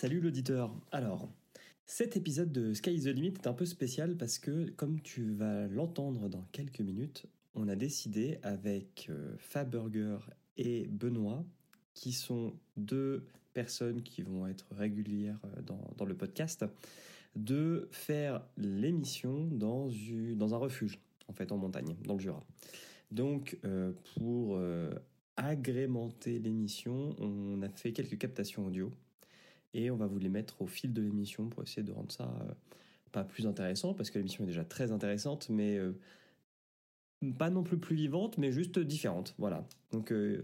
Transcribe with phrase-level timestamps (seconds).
[0.00, 0.74] Salut l'auditeur.
[0.92, 1.28] Alors,
[1.84, 5.34] cet épisode de Sky is the Limit est un peu spécial parce que, comme tu
[5.34, 10.16] vas l'entendre dans quelques minutes, on a décidé avec euh, Faburger
[10.56, 11.44] et Benoît,
[11.92, 15.60] qui sont deux personnes qui vont être régulières euh,
[15.98, 16.64] dans, le podcast,
[17.36, 19.90] de faire l'émission dans
[20.54, 20.98] un refuge,
[21.28, 22.42] en fait, en montagne, dans le Jura.
[23.10, 24.94] Donc, euh, pour euh,
[25.36, 28.90] agrémenter l'émission, on a fait quelques captations audio
[29.74, 32.24] et on va vous les mettre au fil de l'émission pour essayer de rendre ça
[32.24, 32.52] euh,
[33.12, 35.92] pas plus intéressant parce que l'émission est déjà très intéressante, mais euh,
[37.38, 39.34] pas non plus plus vivante, mais juste différente.
[39.38, 39.66] Voilà.
[39.92, 40.42] Donc euh,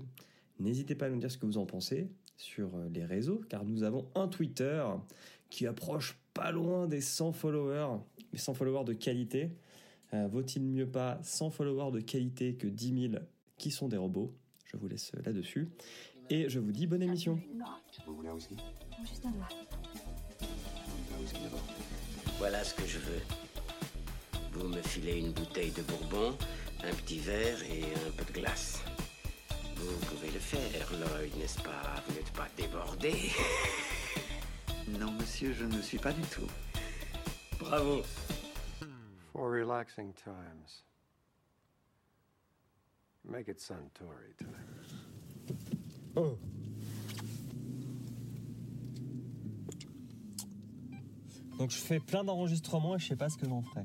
[0.59, 3.83] n'hésitez pas à nous dire ce que vous en pensez sur les réseaux, car nous
[3.83, 4.85] avons un Twitter
[5.49, 7.99] qui approche pas loin des 100 followers,
[8.33, 9.53] mais 100 followers de qualité.
[10.13, 13.23] Vaut-il mieux pas 100 followers de qualité que 10 000
[13.57, 14.35] qui sont des robots?
[14.67, 15.71] Je vous laisse là-dessus.
[16.29, 17.39] Et je vous dis bonne émission.
[18.07, 18.57] Vous voulez un whisky?
[19.03, 19.49] Juste un doigt.
[20.43, 21.63] Un whisky d'abord.
[22.39, 23.21] Voilà ce que je veux.
[24.53, 26.37] Vous me filez une bouteille de bourbon,
[26.83, 28.83] un petit verre et un peu de glace.
[29.77, 32.03] Vous pouvez le faire, Lloyd, n'est-ce pas?
[32.07, 33.13] Vous n'êtes pas débordé
[34.89, 36.49] Non, monsieur, je ne le suis pas du tout.
[37.61, 38.03] Bravo
[39.33, 40.83] For relaxing times.
[43.25, 44.35] Make it Suntory
[51.59, 53.83] Donc je fais plein d'enregistrements et je sais pas ce que j'en ferai.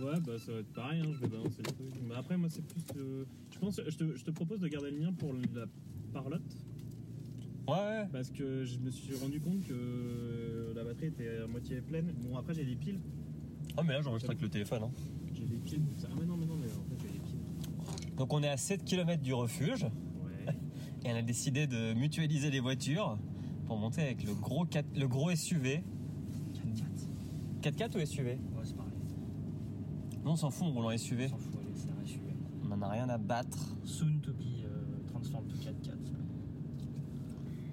[0.00, 1.92] Ouais, bah ça va être pareil, hein, je vais balancer le truc.
[2.08, 2.82] Mais après, moi, c'est plus.
[2.96, 5.64] euh, je pense, je te, je te propose de garder le mien pour la
[6.12, 6.42] parlotte.
[7.66, 8.06] Ouais, ouais.
[8.12, 12.12] Parce que je me suis rendu compte que la batterie était à moitié pleine.
[12.22, 13.00] Bon, après, j'ai des piles.
[13.76, 14.84] Oh mais là j'enregistre avec le téléphone.
[14.84, 14.90] hein.
[15.34, 15.82] J'ai des piles.
[16.04, 18.16] Ah, mais non, mais non, mais en fait, j'ai des piles.
[18.16, 19.84] Donc on est à 7 km du refuge.
[21.08, 23.18] Et on a décidé de mutualiser les voitures
[23.66, 25.82] pour monter avec le gros, 4 le gros SUV.
[27.62, 28.92] 4x4 ou SUV Ouais, c'est pareil.
[30.24, 31.26] Non, on s'en fout, on roule en SUV.
[31.26, 32.32] On s'en fout, allez, c'est un SUV.
[32.64, 33.76] On en a rien à battre.
[33.84, 35.96] Soon to be euh, transform to 4x4.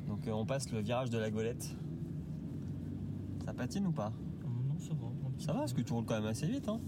[0.07, 1.75] Donc euh, on passe le virage de la golette.
[3.45, 4.11] Ça patine ou pas?
[4.43, 5.07] Non, ça va.
[5.37, 6.67] Ça va parce que tu roules quand même assez vite.
[6.67, 6.79] Hein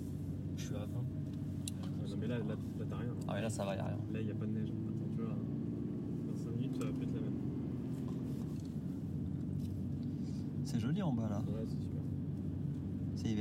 [0.55, 0.85] Je suis à 20.
[0.85, 3.13] Ouais, non, mais là, là, là, t'as rien.
[3.27, 3.97] ah ouais, là ça va, y a rien.
[4.11, 4.69] Là, il n'y a pas de neige.
[4.69, 5.35] Attends, tu vois.
[6.27, 7.33] Dans 5 minutes, ça va plus être la même.
[10.65, 11.39] C'est joli en bas là.
[11.39, 12.01] Ouais, c'est super.
[13.15, 13.35] C'est.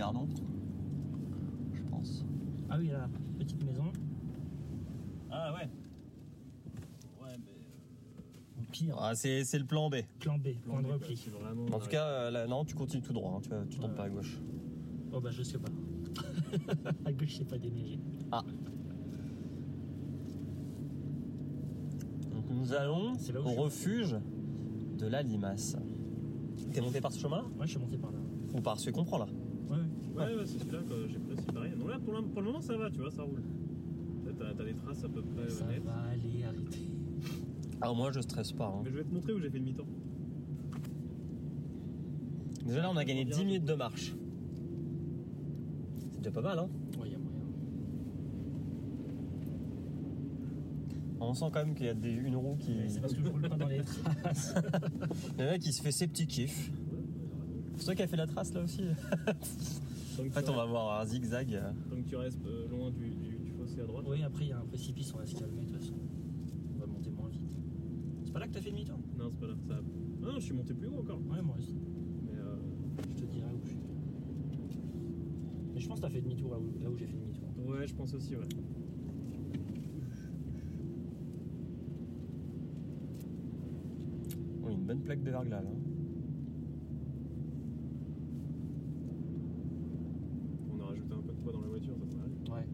[1.75, 2.25] Je pense.
[2.69, 3.09] Ah oui, là,
[3.39, 3.85] petite maison.
[5.31, 5.69] Ah ouais.
[7.23, 8.63] Ouais, mais.
[8.63, 9.97] Au pire, Ah, c'est c'est le plan B.
[10.21, 11.17] plan B, point de repli.
[11.41, 11.67] vraiment.
[11.75, 13.33] En tout cas, euh, là, non, tu continues tout droit.
[13.37, 14.39] hein, Tu, tu tombes pas à gauche.
[15.13, 15.69] Oh bah je sais pas.
[17.05, 17.99] à gauche, c'est pas déneigé.
[22.33, 24.17] Donc nous allons là où au refuge
[24.99, 25.77] de la limace.
[26.77, 27.43] T'es monté par ce chemin-là?
[27.59, 28.19] Ouais, je suis monté par là.
[28.55, 29.25] Ou par celui qu'on prend là
[29.71, 30.25] Ouais, ouais.
[30.27, 31.73] Ouais, ouais, c'est celui-là que j'ai pris aussi pareil.
[31.75, 33.43] Non, là, pour le, pour le moment, ça va, tu vois, ça roule.
[34.39, 35.83] T'as t'as des traces à peu près Ça nettes.
[35.85, 36.91] va aller, arrêtez.
[37.81, 38.67] Ah, moi je stresse pas.
[38.67, 38.83] hein.
[38.85, 39.87] Mais je vais te montrer où j'ai fait le mi-temps.
[42.67, 44.15] Déjà là, on a gagné 10 minutes de marche.
[46.13, 46.69] C'est déjà pas mal, hein
[47.01, 47.47] Ouais, y a moyen.
[51.29, 52.73] On sent quand même qu'il y a des- une roue qui.
[52.89, 54.55] C'est parce que je roule pas dans les traces.
[55.39, 56.71] Le mec qui se fait ses petits kiffs.
[57.77, 58.83] C'est toi qui as fait la trace là aussi
[60.19, 61.61] En fait, on va voir un zigzag.
[61.91, 64.07] Tant que tu restes euh, loin du, du, du fossé à droite.
[64.09, 65.95] oui, après, il y a un précipice, on va se calmer de toute façon.
[66.75, 67.43] On va monter moins vite.
[68.25, 69.55] C'est pas là que t'as fait demi-tour Non, c'est pas là.
[69.69, 69.75] Ça...
[70.23, 71.19] Ah non, je suis monté plus haut encore.
[71.31, 71.75] Ouais, moi aussi.
[72.25, 72.57] Mais euh...
[73.17, 73.79] Je te dirai où je suis.
[75.75, 77.49] Mais je pense que t'as fait demi-tour là où, là où j'ai fait demi-tour.
[77.69, 78.49] ouais, je pense aussi, ouais.
[84.63, 85.71] Oui, une bonne plaque de verglas là.
[90.75, 92.51] On a rajouté un peu de poids dans la voiture, ça peut aller.
[92.51, 92.67] Ouais.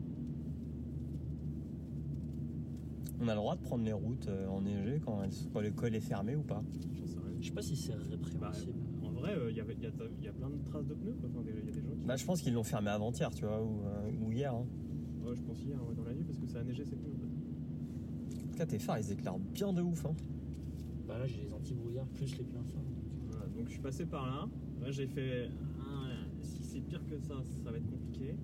[3.21, 6.01] On a le droit de prendre les routes euh, enneigées quand, elles- quand l'école est
[6.01, 6.63] fermée ou pas
[6.99, 7.37] J'en sais rien.
[7.41, 8.79] Je sais pas si c'est Bah, répréhensible.
[9.05, 11.29] en vrai, il y, a, y a plein de traces de pneus, quoi.
[11.31, 12.07] Enfin, il y a des gens qui.
[12.07, 14.55] Bah, je pense qu'ils l'ont fermé avant-hier, tu vois, ou, euh, ou hier.
[14.55, 14.65] hein.
[15.25, 17.13] Ouais, je pense hier, ouais, dans la nuit, parce que ça a neigé ces pneus,
[17.15, 17.27] en fait.
[18.47, 20.05] En tout cas, tes phares ils éclairent bien de ouf.
[20.07, 20.15] Hein.
[21.23, 22.81] Là, j'ai les anti-brouillards plus les pleins fins.
[22.81, 24.49] donc, Voilà, donc je suis passé par là.
[24.81, 25.51] Là, j'ai fait.
[25.81, 26.09] ah,
[26.41, 28.35] si c'est pire que ça, ça va être compliqué.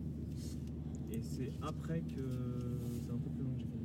[1.10, 2.22] Et c'est après que.
[2.94, 3.78] C'est un peu plus long que j'ai fait.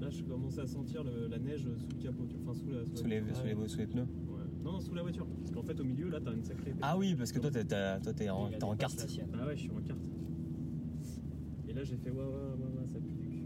[0.00, 2.86] Là, je commençais à sentir le- la neige sous le capot, enfin sous la.
[2.86, 4.06] Sous les, la- sous les, sous les pneus.
[4.64, 5.26] Non, non, sous la voiture.
[5.26, 6.72] Parce qu'en fait, au milieu, là, t'as une sacrée.
[6.80, 9.06] Ah oui, parce que toi, t'es, en, en carte.
[9.38, 10.00] Ah ouais, je suis en carte.
[11.68, 13.42] Et là, j'ai fait ouais, ouais, ouais, ouais, ça pue du cul.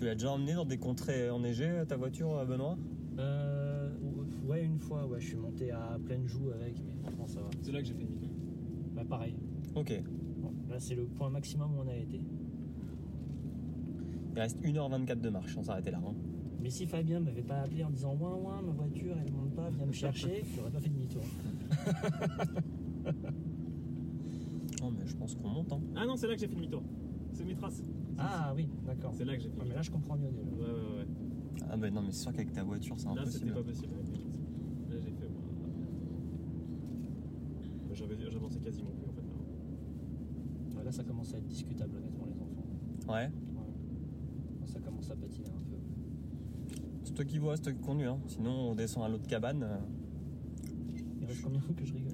[0.00, 2.78] Tu l'as déjà emmené dans des contrées enneigées, ta voiture, euh, Benoît?
[3.18, 3.90] Euh,
[4.46, 7.50] ouais, une fois, ouais, je suis monté à pleine joue avec, mais franchement, ça va.
[7.60, 8.30] C'est là que j'ai fait demi-tour.
[8.94, 9.36] Bah, pareil.
[9.74, 9.92] Ok.
[10.38, 12.18] Bon, là, c'est le point maximum où on a été.
[14.34, 15.98] Il reste 1h24 de marche, on s'arrêter là.
[16.02, 16.14] hein.
[16.62, 19.68] Mais si Fabien m'avait pas appelé en disant Ouin, ouin, ma voiture, elle monte pas,
[19.68, 21.24] viens me chercher, j'aurais pas fait demi-tour.
[24.80, 25.70] Non, mais je pense qu'on monte.
[25.74, 25.80] Hein.
[25.94, 26.82] Ah non, c'est là que j'ai fait demi-tour.
[27.34, 27.82] C'est mes traces.
[28.22, 29.12] Ah oui, d'accord.
[29.16, 30.50] C'est là que j'ai fait Ah, mais là, je comprends mieux déjà.
[30.50, 31.06] Ouais, ouais, ouais.
[31.70, 33.54] Ah, bah non, mais c'est sûr qu'avec ta voiture, c'est Là, c'était impossible.
[33.54, 33.94] pas possible.
[34.90, 35.28] Là, j'ai fait.
[35.28, 35.42] moi,
[37.88, 39.22] bah, J'avais j'avançais quasiment plus en fait.
[39.22, 40.78] là.
[40.78, 43.12] Ouais, Là, ça commence à être discutable, honnêtement, les enfants.
[43.12, 43.24] Ouais.
[43.26, 43.30] Ouais.
[44.66, 46.76] Ça commence à patiner un peu.
[47.04, 48.06] C'est toi qui vois, c'est toi qui conduis.
[48.06, 48.18] Hein.
[48.26, 49.62] Sinon, on descend à l'autre cabane.
[49.62, 49.78] euh,
[51.20, 52.12] Il reste combien que je rigole?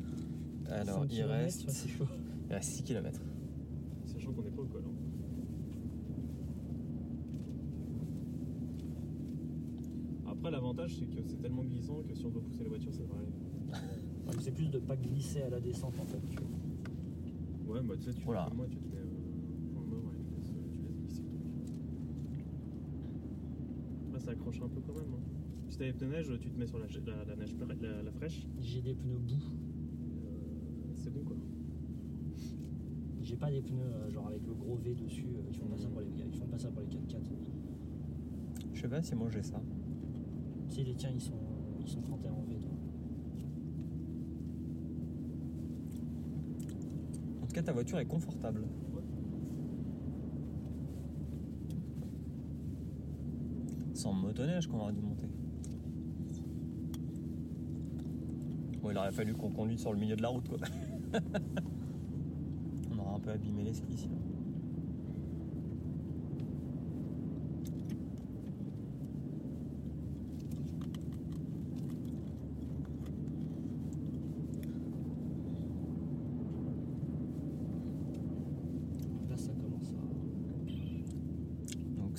[0.70, 2.04] Alors, 5 il reste, ouais, c'est chaud.
[2.48, 3.20] il reste 6 km.
[4.06, 4.82] Sachant qu'on n'est pas au col.
[4.86, 4.92] hein.
[10.30, 10.50] Après,
[10.86, 13.18] l'avantage, c'est que c'est tellement glissant que si on doit pousser la voiture, ça devrait
[13.18, 13.32] aller.
[14.26, 16.20] Ouais, C'est plus de pas glisser à la descente en fait.
[16.30, 17.74] tu vois.
[17.74, 18.44] Ouais, bah tu sais, tu Voilà.
[18.44, 21.22] fais comme moi, tu te mets euh, point mort et tu laisses, tu laisses glisser
[21.22, 22.44] le truc.
[24.08, 25.12] Après, ça accroche un peu quand même.
[25.14, 25.22] hein.
[25.68, 28.12] Si t'as les pneus neige, tu te mets sur la, la, la neige la, la
[28.12, 28.46] fraîche.
[28.60, 29.34] J'ai des pneus boue.
[29.34, 31.36] euh, c'est bon quoi.
[33.22, 35.26] J'ai pas des pneus euh, genre avec le gros V dessus.
[35.36, 37.18] euh, Ils font pas ça pour les, ils font pas ça pour les 4x4.
[38.74, 39.60] Je sais pas si moi j'ai ça.
[40.76, 41.40] Si les tiens ils sont
[41.80, 42.58] ils sont 31 en V.
[47.42, 48.62] En tout cas, ta voiture est confortable.
[53.94, 55.30] Sans motoneige qu'on aurait dû monter.
[58.82, 60.58] Bon, il aurait fallu qu'on conduise sur le milieu de la route, quoi.
[62.92, 64.10] On aura un peu abîmé les skis ici.
[79.28, 79.94] Là ça commence à.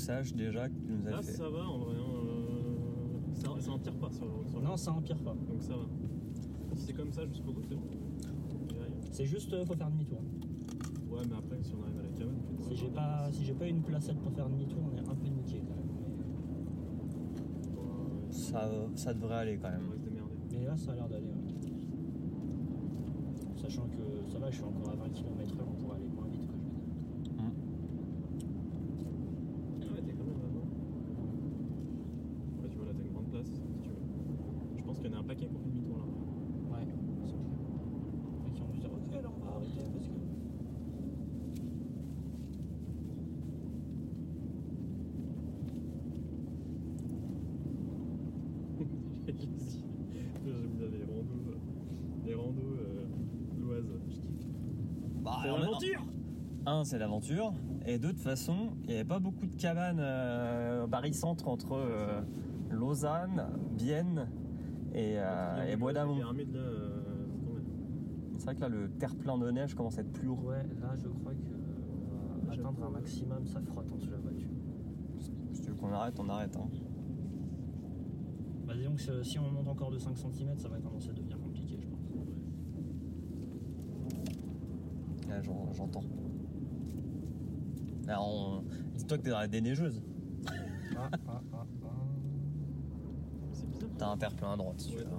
[0.08, 1.34] Déjà qu'il nous Là, fait.
[1.34, 1.96] ça va en vrai.
[1.98, 5.34] hein, euh, ça, ça empire pas sur, sur Non ça empire pas.
[5.34, 5.84] Donc ça va.
[6.76, 7.82] Si c'est comme ça jusqu'au bout, c'est bon.
[9.12, 10.20] C'est juste euh, faut faire demi-tour.
[11.10, 12.38] Ouais, mais après, si on arrive à la cabane.
[12.62, 15.16] tu Si j'ai pas si j'ai pas une placette pour faire demi-tour, on est un
[15.16, 15.88] peu niqué quand même.
[18.32, 19.90] Ça, ça devrait aller quand On même.
[19.90, 20.36] va se démerder.
[20.52, 21.26] Mais, mais là ça a l'air d'aller.
[21.28, 21.34] ouais.
[23.58, 26.48] Sachant que ça va, je suis encore à 20 km/h, on pourrait aller moins vite
[26.48, 26.56] quoi.
[26.56, 27.34] Je veux dire.
[29.82, 30.68] Ah ouais, t'es quand même avant.
[32.62, 33.96] Ouais, tu vois, là, t'as une grande place, si tu veux.
[34.78, 36.06] Je pense qu'il y en a un paquet qu'on fait demi-tour là.
[36.78, 36.86] Ouais,
[37.26, 37.40] c'est clair.
[38.48, 40.14] Et qui ont dû dire ok alors on va arrêter parce que.
[49.26, 51.44] J'aime bien les randos.
[51.50, 51.58] euh,
[52.26, 53.06] Les randos euh,
[53.60, 53.86] l'Oise.
[54.10, 54.46] Je kiffe.
[55.24, 56.06] Bah, C'est en même- l'aventure
[56.78, 57.54] Un, c'est l'aventure.
[57.86, 62.22] Et de toute façon, il n'y avait pas beaucoup de cabanes euh, barycentre entre euh,
[62.70, 64.28] Lausanne, Bienne
[64.94, 66.20] et, euh, et Bois d'Amont.
[66.20, 67.02] Euh.
[68.38, 70.44] C'est vrai que là, le terre-plein de neige commence à être plus lourd.
[70.46, 74.20] Ouais, là je crois que euh, atteindre un maximum, ça frotte en dessous de la
[74.20, 74.50] voiture.
[75.54, 76.56] Si tu veux qu'on arrête, on arrête.
[76.58, 76.68] hein.
[78.68, 81.40] Bah disons que si on monte encore de 5 cm, ça va commencer à devenir
[81.40, 82.00] compliqué, je pense.
[85.30, 86.04] Là, j'en- j'entends.
[88.08, 88.64] Là, on...
[88.96, 90.02] Dis-toi que t'es dans la déneigeuse.
[90.96, 91.66] Ah, ah, ah, ah.
[93.52, 93.90] C'est bizarre.
[93.98, 95.10] T'as un terre-plein à droite, si tu Ouais, veux.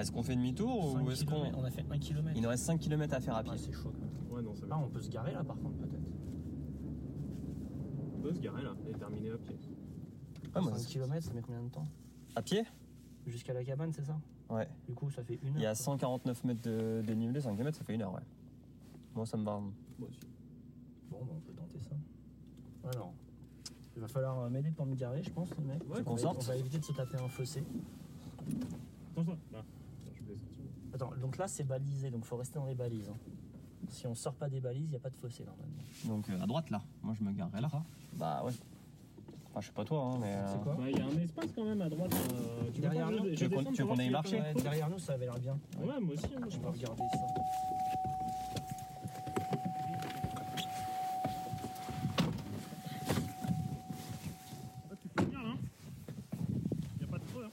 [0.00, 1.52] Est-ce qu'on fait demi-tour ou 5 est-ce qu'on.
[1.54, 2.30] On a fait 1 km.
[2.34, 3.52] Il nous reste 5 km à faire à pied.
[3.54, 4.10] Ah, c'est chaud quand même.
[4.28, 4.76] dans- Ouais, non, ça va.
[4.76, 6.02] Ah, on peut se garer là par contre, peut-être.
[8.16, 9.56] On peut se garer là et terminer à pied.
[10.54, 11.86] Ah, moi, 5 km, ça met combien de temps
[12.34, 12.64] À pied
[13.26, 14.18] Jusqu'à la cabane, c'est ça
[14.50, 14.66] Ouais.
[14.88, 15.56] Du coup, ça fait une heure.
[15.56, 15.84] Il y a quoi.
[15.84, 18.20] 149 mètres de dénivelé, 5 km, ça fait une heure, ouais.
[19.14, 19.58] Moi, ça me va.
[19.58, 20.20] Moi aussi.
[21.10, 21.96] Bon, bah, on peut tenter ça.
[22.92, 23.12] Alors,
[23.94, 25.82] il va falloir euh, m'aider pour me garer, je pense, les mecs.
[25.88, 27.62] Ouais, qu'on on, va, sorte on va éviter de se taper un fossé.
[29.12, 29.62] Attention, là.
[30.94, 33.08] Attends, donc là, c'est balisé, donc faut rester dans les balises.
[33.08, 33.16] hein.
[33.88, 35.72] Si on sort pas des balises, il n'y a pas de fossé normalement.
[36.06, 36.82] Donc euh, à droite, là.
[37.02, 37.70] Moi, je me garerai là.
[38.14, 38.52] Bah ouais.
[39.50, 40.32] Enfin, je sais pas toi, hein, mais.
[40.34, 42.14] euh, C'est quoi Bah, il y a un espace quand même à droite.
[42.14, 43.86] euh, tu veux Derrière pas que nous, je- tu je veux qu'on- descende tu veux
[43.88, 45.58] pour qu'on aille voir s'il y a marcher pas Derrière nous, ça avait l'air bien.
[45.78, 46.74] Ouais, moi aussi, moi je pense.
[46.76, 47.18] regarder ça.
[54.90, 55.54] Ah, tu peux venir là.
[56.98, 57.44] Il a pas de creux.
[57.44, 57.50] Hein.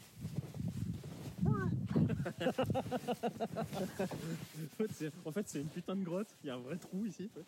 [5.26, 6.36] en fait, c'est en fait, c'est une putain de grotte.
[6.44, 7.30] Il y a un vrai trou ici.
[7.32, 7.46] en fait.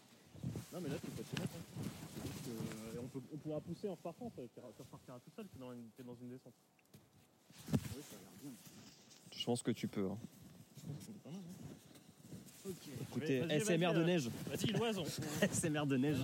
[0.74, 1.53] Non, mais là, tu peux te mettre.
[1.55, 1.83] hein.
[2.45, 5.89] Que- peut- on pourra pousser en repartant, ça tu repartiras tout seul, t'es dans, une-
[5.98, 6.53] t'es dans une descente.
[7.74, 7.77] Oui,
[8.10, 8.51] ça a l'air bien.
[9.36, 10.07] Je pense que tu peux.
[10.07, 10.17] hein.
[11.00, 12.69] C'est pas mal, hein.
[13.01, 14.29] Écoutez, Vas-y, vas-y, SMR de vas-y, neige.
[14.48, 15.03] Vas-y, l'oiseau.
[15.51, 16.17] SMR de neige.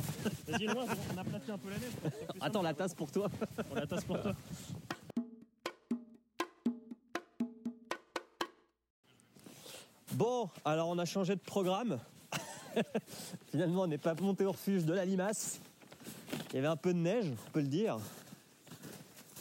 [0.48, 0.94] Vas-y, l'oiseau.
[1.14, 1.92] On a placé un peu la neige.
[2.40, 3.30] Attends, la tasse pour toi.
[3.72, 4.34] On la tasse pour toi.
[10.18, 12.00] Bon, alors on a changé de programme.
[13.52, 15.60] Finalement, on n'est pas monté au refuge de la limace.
[16.50, 18.00] Il y avait un peu de neige, on peut le dire.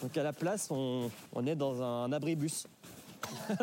[0.03, 2.67] Donc à la place, on, on est dans un abribus.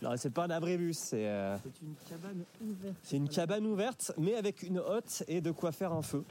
[0.00, 2.94] non, c'est pas un abribus, c'est euh, C'est une cabane ouverte.
[3.02, 6.22] c'est une cabane ouverte, mais avec une hotte et de quoi faire un feu.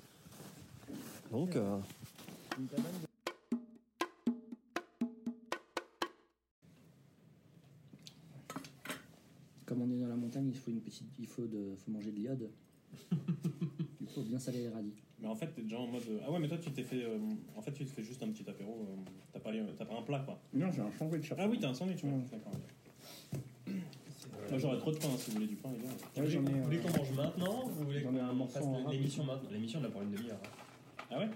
[1.33, 1.77] Donc, euh,
[2.57, 3.14] Une cabane de-
[10.35, 12.49] montagne, il faut une petite, il faut de, faut manger de l'iode.
[14.01, 14.93] il faut bien saler les radis.
[15.19, 16.03] Mais en fait, t'es déjà en mode.
[16.09, 17.03] euh, Ah ouais, mais toi, tu t'es fait.
[17.03, 17.17] euh,
[17.55, 18.85] En fait, tu te fais juste un petit apéro.
[18.89, 18.95] euh,
[19.33, 20.39] T'as pas, les- t'as pas un plat, quoi.
[20.53, 21.33] Non, j'ai un sandwich.
[21.37, 22.11] Ah oui, t'as un sandwich, ouais.
[22.31, 22.53] D'accord.
[22.53, 23.73] ok.
[24.49, 26.21] Moi, j'aurais trop de pain si vous voulez du pain, les gars.
[26.21, 28.27] Ouais, j'en ai, vous voulez euh, qu'on mange maintenant ou vous voulez j'en ai un
[28.29, 28.91] qu'on morceau fasse en rap.
[28.91, 30.39] l'émission maintenant L'émission, on a pour une demi-heure.
[31.11, 31.29] Ah ouais?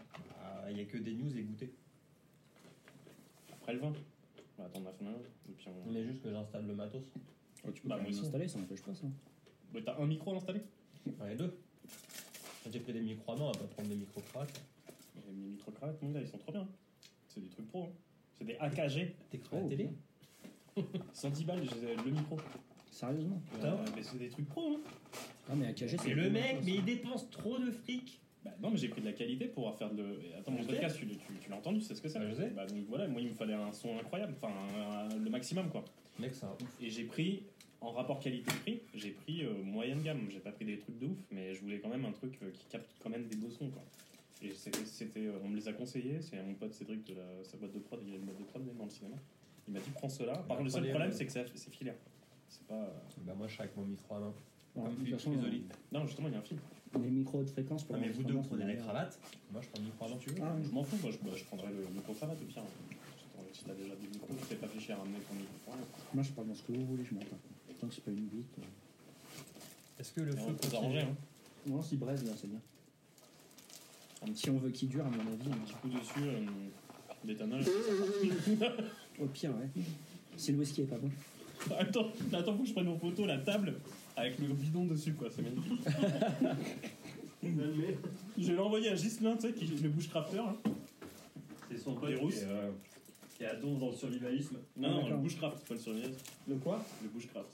[0.70, 1.74] Il n'y a que des news et goûter.
[3.51, 3.91] Après le vin.
[4.58, 5.91] On va attendre la fin de la Et puis on.
[5.91, 7.03] Mais juste que j'installe le matos.
[7.68, 8.50] Oh, tu peux Bah, pas moi aussi.
[8.50, 9.06] ça n'empêche pas ça.
[9.74, 10.62] Mais t'as un micro à installer
[11.10, 11.58] Enfin, les deux.
[12.72, 14.60] J'ai pris des micros à main, on va pas prendre des micros craques.
[15.28, 16.68] Les micro-cravates, mon gars, ils sont trop bien.
[17.28, 17.84] C'est des trucs pro.
[17.84, 17.89] hein.
[18.38, 19.16] C'est des AKG.
[19.30, 19.89] T'es cru à Oh, la télé
[21.13, 22.38] 110 balles, j'ai le micro.
[22.92, 23.42] Sérieusement?
[23.54, 23.68] Putain.
[23.74, 24.80] Euh, mais c'est des trucs pro, hein.
[25.50, 26.10] Ah, mais AKG, c'est.
[26.10, 28.20] Et le mec, mais il dépense trop de fric.
[28.44, 30.20] Bah non, mais j'ai pris de la qualité pour pouvoir faire de.
[30.38, 32.20] Attends, mon Je podcast, tu, tu- tu l'as entendu, c'est ce que c'est.
[32.20, 32.50] Bah, je sais.
[32.50, 34.54] Bah, donc voilà, moi, il me fallait un son incroyable, enfin,
[35.12, 35.84] un- le maximum, quoi.
[36.19, 36.77] Mec, c'est un ouf.
[36.81, 37.43] Et j'ai pris,
[37.81, 40.27] en rapport qualité-prix, j'ai pris euh, moyenne gamme.
[40.29, 42.51] J'ai pas pris des trucs de ouf, mais je voulais quand même un truc euh,
[42.51, 43.83] qui capte quand même des beaux sons, quoi.
[44.41, 46.21] Et c'était, c'était, euh, on me les a conseillés.
[46.21, 48.43] C'est mon pote Cédric de la, sa boîte de prod, il a une boîte de
[48.43, 49.15] prod même dans le cinéma.
[49.67, 50.33] Il m'a dit prends cela.
[50.33, 51.95] Par contre, le seul problème, c'est que c'est, c'est filaire.
[52.47, 52.75] C'est pas.
[52.75, 52.88] euh,
[53.25, 54.33] Bah, moi, je suis avec mon micro à main.
[54.73, 54.83] Comme.
[55.91, 56.59] Non, justement, il y a un film.
[57.03, 59.19] Les micros haute fréquence pour Non, mais vous deux, l'enregistrement, prenez c'est.
[59.51, 60.17] Moi, je prends le micro à main.
[60.17, 60.63] tu veux Ah, oui.
[60.67, 62.63] Je m'en fous, moi, je, bah, je prendrais le micro-cravate au pire.
[63.60, 65.74] Si t'as déjà des micros, tu t'es pas fait chier à ramener ton micro.
[66.13, 67.20] Moi, je parle dans ce que vous voulez, je m'en.
[67.20, 68.58] Tant que c'est pas une bite.
[68.58, 70.00] euh.
[70.00, 71.16] Est-ce que le Et feu on peut s'arranger, hein.
[71.68, 72.62] Non, si braise, là, c'est bien.
[74.25, 75.50] Un Si on veut qu'il dure, à mon avis.
[75.50, 76.46] petit coup dessus, euh,
[77.25, 77.62] d'éthanol.
[79.20, 79.84] Au pire, ouais.
[80.38, 81.10] Si le whisky est pas bon.
[81.78, 83.74] Attends, attends, faut que je prenne en photo la table
[84.16, 85.28] avec le bidon dessus, quoi.
[85.30, 85.82] C'est magnifique.
[87.44, 90.39] je vais l'envoyer à Gislin, tu sais, qui le bushcrafter.
[90.39, 90.56] Hein.
[91.70, 92.72] C'est son pote qui est, euh,
[93.39, 94.58] qui est à don dans le survivalisme.
[94.75, 95.10] Non, non, D'accord.
[95.12, 96.17] le bushcraft, pas le surveillance.
[96.46, 96.84] Le quoi?
[97.01, 97.48] Le bushcraft.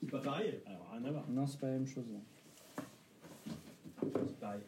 [0.00, 1.24] C'est pas pareil Alors, rien à voir.
[1.28, 2.04] Non, c'est pas la même chose.
[2.12, 2.82] là.
[4.00, 4.60] C'est pareil.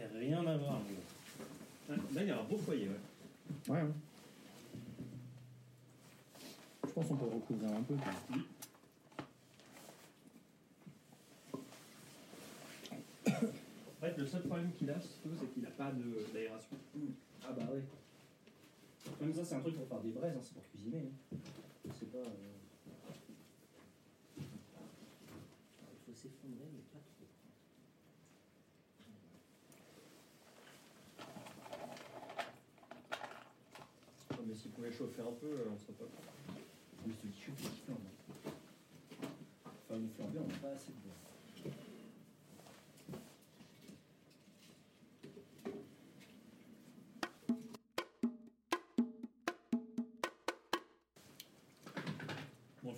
[0.00, 1.94] Y a rien à voir, gars.
[1.96, 3.72] Là, il y a un beau foyer, ouais.
[3.72, 3.88] Ouais, ouais.
[6.88, 7.94] Je pense qu'on peut recouvrir un peu.
[7.94, 8.12] quoi.
[14.06, 16.76] En fait, le seul problème qu'il a, surtout, c'est qu'il n'a pas de- d'aération.
[17.42, 17.82] Ah bah ouais.
[19.20, 20.98] Même ça, c'est un truc pour faire des braises, hein, c'est pour cuisiner.
[21.34, 21.36] hein.
[21.98, 22.18] C'est pas.
[22.18, 22.52] euh,
[24.38, 24.44] Il
[26.06, 27.26] faut s'effondrer, mais pas trop.
[34.30, 36.04] Non, mais s'il pouvait chauffer un peu, euh, on serait pas.
[37.04, 37.98] Mais je dis, je suis petit flambe.
[39.64, 41.15] Enfin, une flambée, on n'a pas assez de bois.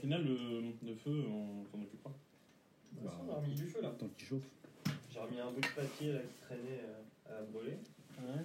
[0.08, 2.12] Final, le, le feu, on s'en occupe pas.
[3.02, 3.90] Bah, on a remis du feu là.
[3.98, 4.42] Tant qu'il chauffe.
[5.12, 6.80] J'ai remis un bout de papier là qui traînait
[7.28, 7.72] euh, à brûler.
[8.18, 8.42] Ouais.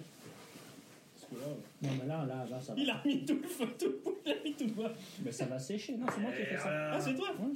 [1.14, 1.46] Parce que là.
[1.82, 2.80] Non, mais là, là, là, ça va.
[2.80, 4.92] Il a mis tout le feu, tout le bout, il a mis tout le bois.
[5.24, 5.96] Mais ça va sécher.
[5.96, 6.92] Non, c'est moi qui ai fait ça.
[6.92, 7.54] Ah, c'est toi Ouais.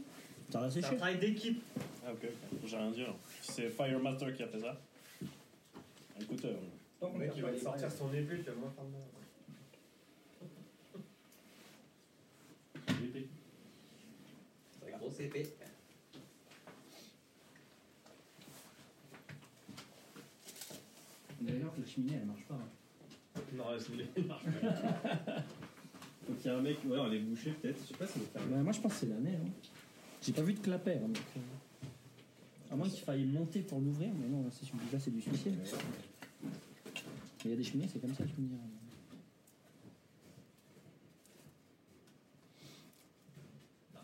[0.50, 0.96] Ça va C'est un sécher.
[0.96, 1.62] travail d'équipe.
[2.06, 2.58] Ah, ok, ok.
[2.64, 3.18] J'ai rien dit alors.
[3.42, 4.80] C'est Firemaster qui a fait ça.
[6.18, 6.54] Écoute, euh,
[7.12, 9.02] Le mec, il va sortir son épée, tu vas moins faire de mal.
[13.02, 13.28] l'épée.
[15.08, 15.48] Grosse épée.
[21.40, 22.54] D'ailleurs, la cheminée, elle marche pas.
[22.54, 23.40] hein.
[23.54, 25.36] Non, la cheminée marche pas.
[26.28, 28.18] Donc il y a un mec, ouais, on est bouché peut-être, je sais pas si
[28.18, 28.42] va faire.
[28.48, 29.36] Bah, moi, je pense que c'est l'année.
[29.36, 29.48] Hein.
[30.20, 30.96] J'ai pas vu de clapet.
[31.02, 34.98] hein, donc, euh, À moins qu'il faille monter pour l'ouvrir, mais non, là, c'est là,
[34.98, 35.54] c'est du suicide.
[36.44, 36.44] Mais
[37.44, 38.58] il y a des cheminées, c'est comme ça, je me dire.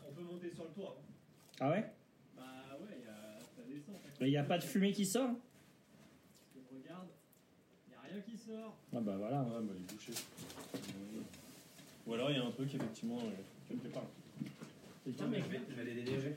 [0.08, 0.96] On peut monter sur le toit.
[1.60, 1.84] Ah ouais?
[2.36, 2.42] Bah
[2.80, 3.40] ouais, il y a...
[3.40, 3.96] ça descend.
[4.20, 5.30] Il n'y a pas de fumée qui sort?
[6.72, 7.08] Regarde,
[7.86, 8.76] il n'y a rien qui sort.
[8.92, 9.42] Ah bah voilà.
[9.42, 10.12] Ouais, bah, les bouchées.
[12.06, 13.30] Ou alors il y a un truc, effectivement, euh,
[13.68, 14.04] quelque part.
[15.04, 16.36] Putain, mais je vais les déneiger.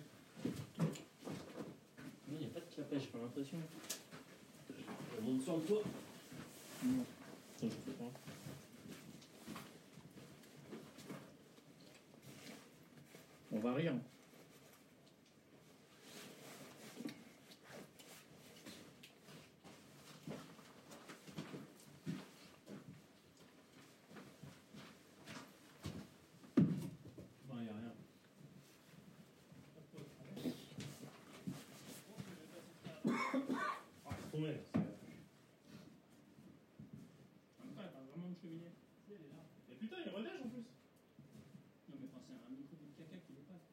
[2.30, 3.58] il n'y a pas de clapet, j'ai pas l'impression.
[4.70, 5.84] Je monte sur le toit.
[6.86, 7.06] Non.
[7.60, 8.12] Ça, je fais pas.
[13.52, 13.94] On va rire.
[27.48, 27.94] Non, il n'y a rien.
[34.48, 34.94] Ah, c'est tombé, là,
[37.92, 38.72] c'est- vraiment une cheminée.
[39.70, 40.64] Et putain, il reneige en plus.
[41.92, 43.68] Non mais enfin, c'est un micro de caca qui dépasse.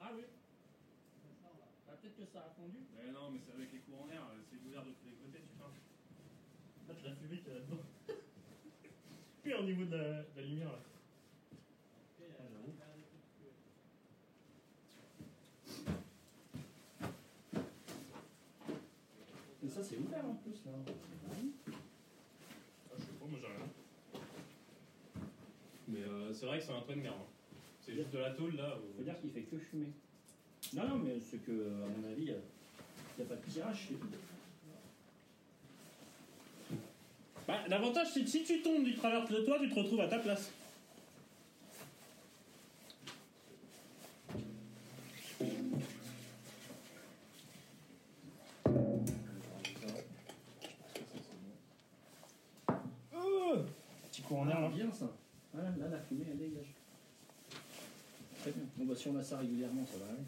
[0.00, 0.22] Ah oui
[1.86, 2.78] bah, Peut-être que ça a fondu.
[2.96, 5.54] Mais non, mais c'est avec les courants d'air, c'est ouvert de tous les côtés, tu
[5.58, 5.70] vois.
[6.88, 7.82] Là, tu la fumée qu'il y a là-dedans.
[9.42, 10.78] Puis au niveau de la, de la lumière, là.
[12.38, 12.72] Ah, j'avoue.
[19.62, 19.96] Mais ça c'est
[20.84, 20.90] Ah,
[22.98, 24.22] je sais pas, moi j'ai rien.
[25.88, 27.14] Mais euh, c'est vrai que c'est un truc de merde.
[27.18, 27.56] hein.
[27.84, 28.76] C'est juste de la tôle là.
[28.76, 29.86] où- Faut dire qu'il fait que fumer.
[30.74, 32.30] Non non mais c'est que à mon avis, il n'y
[33.24, 33.86] a pas de tirage.
[33.88, 34.06] c'est tout.
[37.46, 40.08] Bah, l'avantage c'est que si tu tombes du travers de toi, tu te retrouves à
[40.08, 40.50] ta place.
[54.52, 54.68] Ah, là.
[54.68, 55.10] bien ça.
[55.52, 56.74] Voilà, là la fumée elle dégage.
[58.40, 58.62] Très bien.
[58.76, 60.24] Bon bah si on a ça régulièrement ça va aller.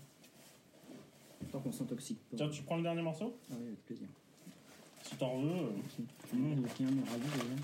[1.52, 2.37] Tant qu'on s'intoxique pas.
[2.37, 3.38] Tiens, tu prends le dernier morceau?
[3.50, 4.08] Ah oui avec plaisir.
[5.02, 5.48] Si t'en veux.
[5.50, 5.70] euh,
[6.76, 7.57] qu'un me ravi déjà.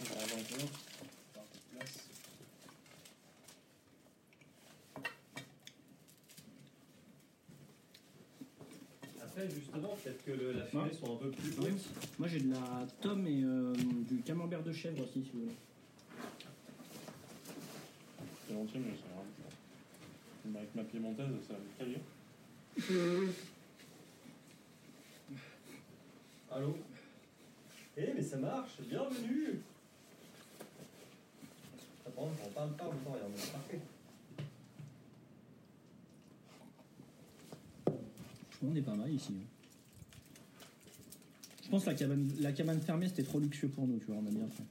[0.00, 0.66] on va peu.
[1.34, 1.98] Par place.
[9.40, 10.92] Après, justement, peut-être que le- la fumée Ouais.
[10.92, 11.70] soit un peu plus Ouais.
[11.70, 11.88] haute.
[12.18, 15.54] Moi j'ai de la tome et euh, du camembert de chèvre aussi si vous voulez.
[18.46, 19.24] C'est gentil, mais c'est grave.
[20.44, 22.00] Mais Avec ma piémontaise, ça va me caler.
[26.52, 26.76] Allô?
[27.96, 29.60] Eh, mais ça marche, bienvenue
[32.06, 33.52] Attends, j'en parle pas en même temps, regarde, c'est
[38.62, 39.32] On est pas mal ici.
[39.40, 39.46] hein.
[41.64, 44.16] Je pense que la cabane, la cabane fermée c'était trop luxueux pour nous, tu vois,
[44.16, 44.64] on a bien fait.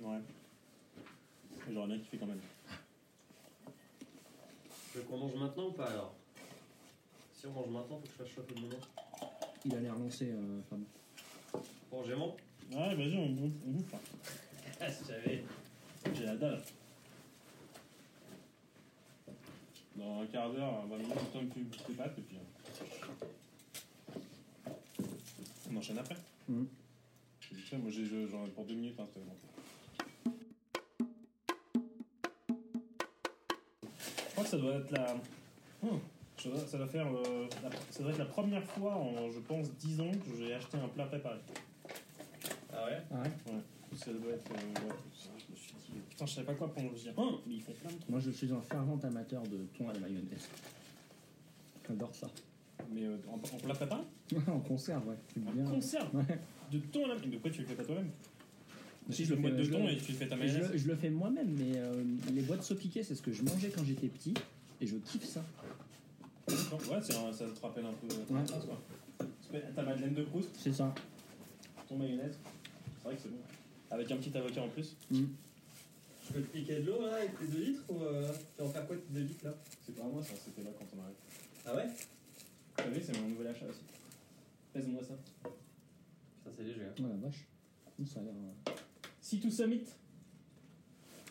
[0.00, 0.18] Ouais.
[1.70, 2.40] J'aurais bien kiffé quand même.
[4.92, 6.14] Tu veux qu'on mange maintenant ou pas alors?
[7.34, 8.80] Si on mange maintenant, faut que je fasse chauffer le moment.
[9.66, 10.80] Il a l'air lancé, euh, Fab.
[11.90, 12.34] Bon, j'ai mon
[12.72, 13.52] Ouais, vas-y, on bouffe.
[13.66, 13.98] On bouffe hein.
[14.80, 15.44] Ah, si j'avais.
[16.14, 16.62] J'ai la dalle.
[19.98, 22.36] Dans un quart d'heure, 20 minutes, le temps que tu bouffes tes pâtes, et puis.
[22.36, 22.40] euh,
[25.72, 26.16] On enchaîne après.
[26.48, 26.66] Mhm.
[27.40, 29.36] Je dis, tiens, moi j'ai je- j'en ai pour deux minutes, hein, c'était bon.
[34.06, 35.16] Je crois que ça doit être la.
[35.84, 35.98] Oh,
[36.38, 37.06] ça doit, ça doit faire.
[37.06, 40.54] euh, la- ça doit être la première fois en, je pense, 10 ans que j'ai
[40.54, 41.38] acheté un plat préparé.
[42.72, 43.02] Ah ouais?
[43.12, 43.30] Ah ouais?
[43.96, 44.50] Ça doit être.
[44.52, 44.96] euh, ouais,
[45.38, 46.90] je me suis dit, putain, je savais pas quoi prendre.
[46.96, 48.08] Suis dit, oh, mais ils font plein de trucs.
[48.08, 50.48] Moi je suis un fervent amateur de thon à la mayonnaise.
[51.88, 52.26] J'adore ça.
[52.92, 54.02] Mais euh, en, en plat préparé
[54.48, 55.16] en conserve, ouais.
[55.34, 55.64] C'est En bien.
[55.64, 56.38] conserve Ouais.
[56.72, 57.14] De thon à la.
[57.16, 58.10] Mais de quoi tu le fais pas toi-même
[59.10, 60.72] Si, je le fais boîte de je thon le- et tu fais ta Je mayonnaise.
[60.72, 63.70] le, je le fais moi-même, mais euh, les boîtes saupiquées, c'est ce que je mangeais
[63.70, 64.34] quand j'étais petit.
[64.80, 65.44] Et je kiffe ça.
[66.48, 68.14] Ouais, c'est un- ça te rappelle un peu.
[68.34, 68.40] Ouais.
[68.52, 69.26] Ah, quoi.
[69.50, 70.94] Fais Ta madeleine de Proust, C'est ça.
[71.88, 72.38] ton mayonnaise.
[72.98, 73.38] C'est vrai que c'est bon.
[73.90, 74.94] Avec un petit avocat en plus.
[75.10, 75.24] Mm.
[76.28, 78.68] Je peux te piquer de l'eau là avec tes 2 litres ou euh, tu vas
[78.68, 79.54] en faire quoi tes 2 litres là?
[79.84, 81.16] C'est pas à moi ça, c'était là quand on arrive.
[81.66, 81.86] Ah ouais?
[81.86, 83.80] Vous savez, c'est mon nouvel achat aussi.
[84.72, 85.14] Pèse-moi ça.
[85.42, 86.82] Putain, c'est léger.
[86.84, 86.94] Hein.
[87.00, 87.46] Oh la vache.
[88.06, 88.32] Ça a l'air.
[88.68, 88.72] euh,
[89.20, 89.82] Si to summit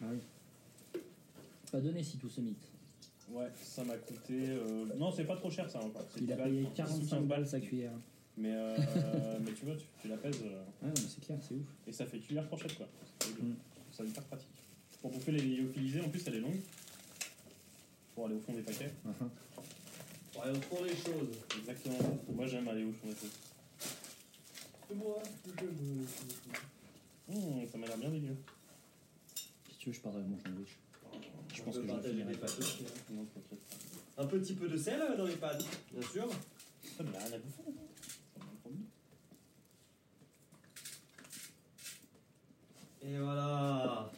[0.02, 0.20] Ah oui.
[1.72, 2.66] Pas donné si tout se mythe.
[3.30, 4.50] Ouais, ça m'a coûté.
[4.50, 6.06] euh, Non, c'est pas trop cher ça encore.
[6.14, 7.92] C'est Il a 10 balles, payé 10 ou 45 15 balles sa cuillère.
[8.38, 8.78] Mais, euh,
[9.46, 11.66] mais tu vois, tu, tu la pèses euh, Ah non, mais c'est clair, c'est ouf.
[11.88, 12.88] et ça fait cuillère fourchette quoi.
[13.20, 13.56] C'est Mm.
[14.10, 14.48] Hyper pratique.
[15.02, 16.60] Pour bouffer les lyophilisés, en plus elle est longue.
[18.16, 18.92] Pour aller au fond des paquets.
[20.34, 21.30] Pour aller au fond des choses.
[21.60, 21.98] Exactement.
[22.30, 23.32] Moi j'aime aller au fond des choses.
[24.96, 26.06] Moi, je veux.
[27.30, 28.36] Mmh, ça m'a l'air bien dégueu.
[29.66, 30.78] Que tu veux, je partage mon sandwich.
[31.54, 32.28] Je pense que je vais finir.
[34.18, 36.28] Un petit peu de sel dans les pâtes, bien sûr.
[37.00, 37.64] Mais rien à bouffer.
[37.68, 37.74] hein.
[38.64, 38.78] Ça me.
[43.10, 44.12] Et voilà.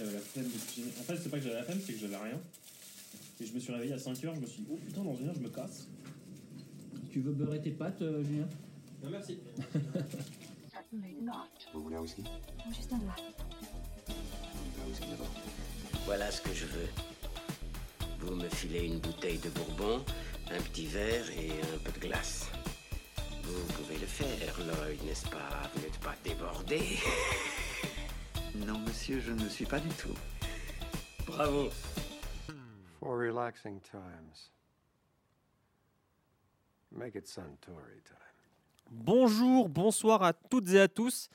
[0.00, 0.92] J'avais la flemme de cuisiner.
[0.98, 2.40] En fait, c'est pas que j'avais la flemme, c'est que j'avais rien.
[3.38, 5.28] Et je me suis réveillé à 5h, je me suis dit, oh putain, dans une
[5.28, 5.88] heure, je me casse.
[7.12, 8.48] Tu veux beurrer tes pâtes, euh, Julien?
[9.02, 9.38] Non, merci.
[11.74, 12.24] Vous voulez un whisky?
[12.74, 13.16] Juste un doigt.
[14.08, 15.34] Un whisky d'abord.
[16.06, 16.88] Voilà ce que je veux.
[18.20, 20.02] Vous me filez une bouteille de bourbon,
[20.50, 22.46] un petit verre et un peu de glace.
[23.44, 25.70] Vous pouvez le faire, Lloyd, n'est-ce pas?
[25.74, 26.80] Vous n'êtes pas débordé
[28.66, 30.14] Non, monsieur, je ne suis pas du tout.
[31.26, 31.70] Bravo
[32.98, 34.50] For relaxing times.
[36.92, 38.16] Make it Suntory time.
[38.90, 41.30] Bonjour, bonsoir à toutes et à tous.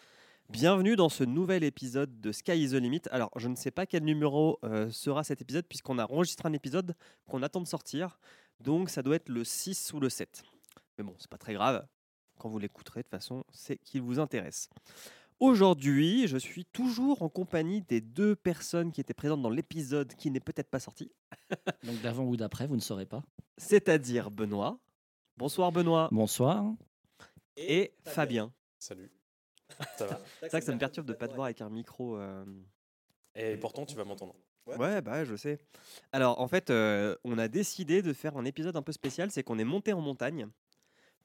[0.50, 3.02] Bienvenue dans ce nouvel épisode de Sky is the Limit.
[3.10, 6.54] Alors, je ne sais pas quel numéro euh, sera cet épisode, puisqu'on a enregistré un
[6.54, 6.96] épisode
[7.28, 8.20] qu'on attend de sortir.
[8.60, 10.44] Donc, ça doit être le 6 ou le 7.
[11.00, 11.88] Mais bon, c'est pas très grave.
[12.38, 14.70] Quand vous l'écouterez, de toute façon, c'est qu'il vous intéresse.
[15.40, 20.32] Aujourd'hui, je suis toujours en compagnie des deux personnes qui étaient présentes dans l'épisode qui
[20.32, 21.12] n'est peut-être pas sorti,
[21.84, 23.22] Donc d'avant ou d'après, vous ne saurez pas.
[23.58, 24.80] c'est-à-dire Benoît.
[25.38, 26.08] Bonsoir Benoît.
[26.12, 26.64] Bonsoir.
[27.58, 28.54] Et Fabien.
[28.80, 29.12] Salut.
[29.98, 31.70] Ça va C'est vrai que ça me perturbe de ne pas te voir avec un
[31.70, 32.18] micro.
[32.18, 32.46] euh,
[33.36, 34.36] Et pourtant, tu vas m'entendre.
[34.68, 35.60] Ouais, bah je sais.
[36.12, 39.44] Alors en fait, euh, on a décidé de faire un épisode un peu spécial, c'est
[39.44, 40.48] qu'on est monté en montagne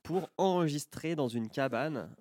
[0.02, 2.14] pour enregistrer dans une cabane.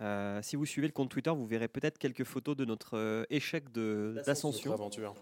[0.00, 3.24] Euh, si vous suivez le compte Twitter, vous verrez peut-être quelques photos de notre euh,
[3.30, 4.72] échec de- d'ascension.
[4.72, 5.14] aventure.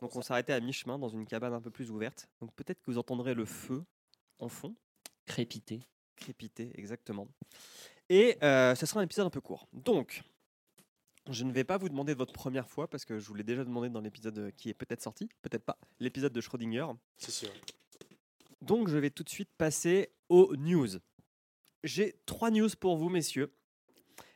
[0.00, 2.26] Donc on s'est arrêté à mi-chemin dans une cabane un peu plus ouverte.
[2.40, 3.84] Donc peut-être que vous entendrez le feu
[4.40, 4.74] en fond,
[5.26, 5.80] Crépité.
[6.16, 7.28] crépiter exactement.
[8.08, 9.68] Et euh, ce sera un épisode un peu court.
[9.72, 10.22] Donc,
[11.30, 13.44] je ne vais pas vous demander de votre première fois parce que je vous l'ai
[13.44, 16.86] déjà demandé dans l'épisode qui est peut-être sorti, peut-être pas, l'épisode de Schrödinger.
[17.18, 17.52] Si, si, ouais.
[18.62, 20.88] Donc je vais tout de suite passer aux news.
[21.84, 23.54] J'ai trois news pour vous, messieurs.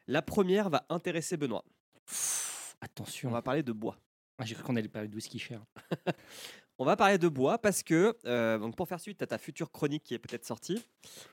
[0.09, 1.65] La première va intéresser Benoît.
[1.67, 3.31] On Attention.
[3.31, 3.99] va parler de bois.
[4.39, 5.63] Ah, J'ai cru qu'on allait parler de whisky cher.
[6.79, 9.71] On va parler de bois parce que, euh, donc pour faire suite à ta future
[9.71, 10.83] chronique qui est peut-être sortie,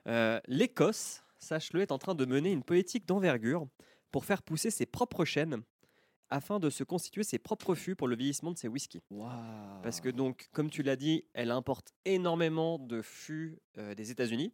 [0.08, 3.68] euh, l'Écosse, sache-le, est en train de mener une politique d'envergure
[4.12, 5.62] pour faire pousser ses propres chênes
[6.32, 9.04] afin de se constituer ses propres fûts pour le vieillissement de ses whiskies.
[9.84, 14.52] Parce que donc, comme tu l'as dit, elle importe énormément de fûts euh, des États-Unis.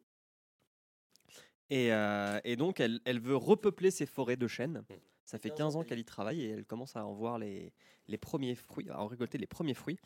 [1.72, 4.84] Et, euh, et donc, elle, elle veut repeupler ses forêts de chênes.
[5.26, 7.72] Ça fait 15 ans qu'elle y travaille et elle commence à en voir les,
[8.08, 9.98] les premiers fruits, à en récolter les premiers fruits.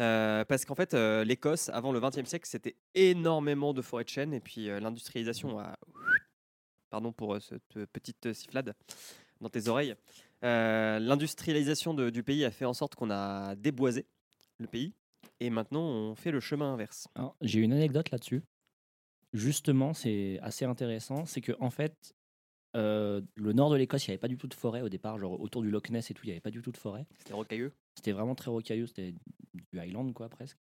[0.00, 4.10] Euh, parce qu'en fait, euh, l'Écosse, avant le XXe siècle, c'était énormément de forêts de
[4.10, 4.32] chênes.
[4.34, 5.76] Et puis, euh, l'industrialisation a.
[6.90, 8.74] Pardon pour euh, cette petite euh, sifflade
[9.40, 9.94] dans tes oreilles.
[10.44, 14.06] Euh, L'industrialisation de- du pays a fait en sorte qu'on a déboisé
[14.58, 14.92] le pays.
[15.40, 17.08] Et maintenant, on fait le chemin inverse.
[17.40, 18.42] J'ai une anecdote là-dessus.
[19.32, 21.26] Justement, c'est assez intéressant.
[21.26, 22.14] C'est que en fait,
[22.76, 25.18] euh, le nord de l'Écosse, il n'y avait pas du tout de forêt au départ.
[25.18, 27.06] Genre autour du Loch Ness et tout, il n'y avait pas du tout de forêt.
[27.18, 27.72] C'était rocailleux.
[27.96, 28.86] C'était vraiment très rocailleux.
[28.86, 29.14] C'était
[29.72, 30.58] du Highland, quoi, presque.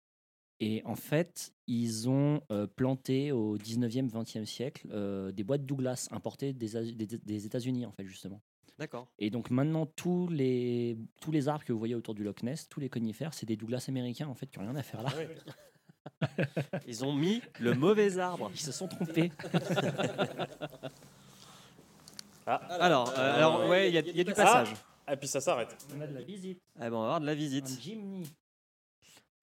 [0.62, 6.08] Et en fait, ils ont euh, planté au 19e, 20e siècle euh, des boîtes Douglas
[6.12, 8.41] importées des, Az- des- des États-Unis, en fait, justement.
[8.80, 9.08] D'accord.
[9.19, 12.67] Et donc maintenant, tous les, tous les arbres que vous voyez autour du Loch Ness,
[12.69, 15.10] tous les conifères, c'est des Douglas américains, en fait, qui n'ont rien à faire là.
[16.88, 18.49] Ils ont mis le mauvais arbre.
[18.54, 19.32] Ils se sont trompés.
[22.47, 24.73] Alors, euh, alors ouais, il y, a- il y a du passage.
[25.08, 25.75] Ah, et puis ça s'arrête.
[25.95, 26.60] On a de la visite.
[26.80, 27.67] Ah bon, on va avoir de la Un visite.
[27.82, 28.23] Jimny.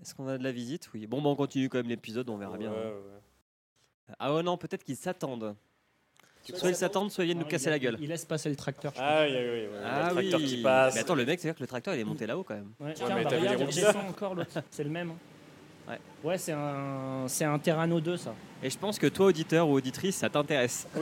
[0.01, 0.89] Est-ce qu'on a de la visite?
[0.95, 1.07] Oui.
[1.07, 2.71] Bon, bah, on continue quand même l'épisode, on verra bien.
[2.71, 2.91] Ouais, hein.
[4.09, 4.15] ouais.
[4.19, 5.55] Ah ouais, non, peut-être qu'ils s'attendent.
[6.55, 7.97] Soit ils s'attendent, soit ils viennent nous Non, casser il- la gueule.
[8.01, 8.93] Il laisse passer le tracteur.
[8.97, 9.77] je Ah, oui, oui, oui.
[9.85, 10.47] Ah le tracteur oui.
[10.47, 10.95] qui passe.
[10.95, 12.73] Mais attends, le mec, c'est-à-dire que le tracteur, il est monté là-haut quand même.
[12.81, 14.59] Ouais, tiens, mais bah, t'as vu les regarde, il descend encore l'autre.
[14.71, 15.11] C'est le même.
[15.11, 15.17] hein.
[15.89, 15.99] Ouais.
[16.23, 18.35] Ouais, c'est un, c'est un Terrano 2, ça.
[18.63, 20.87] Et je pense que toi, auditeur ou auditrice, ça t'intéresse.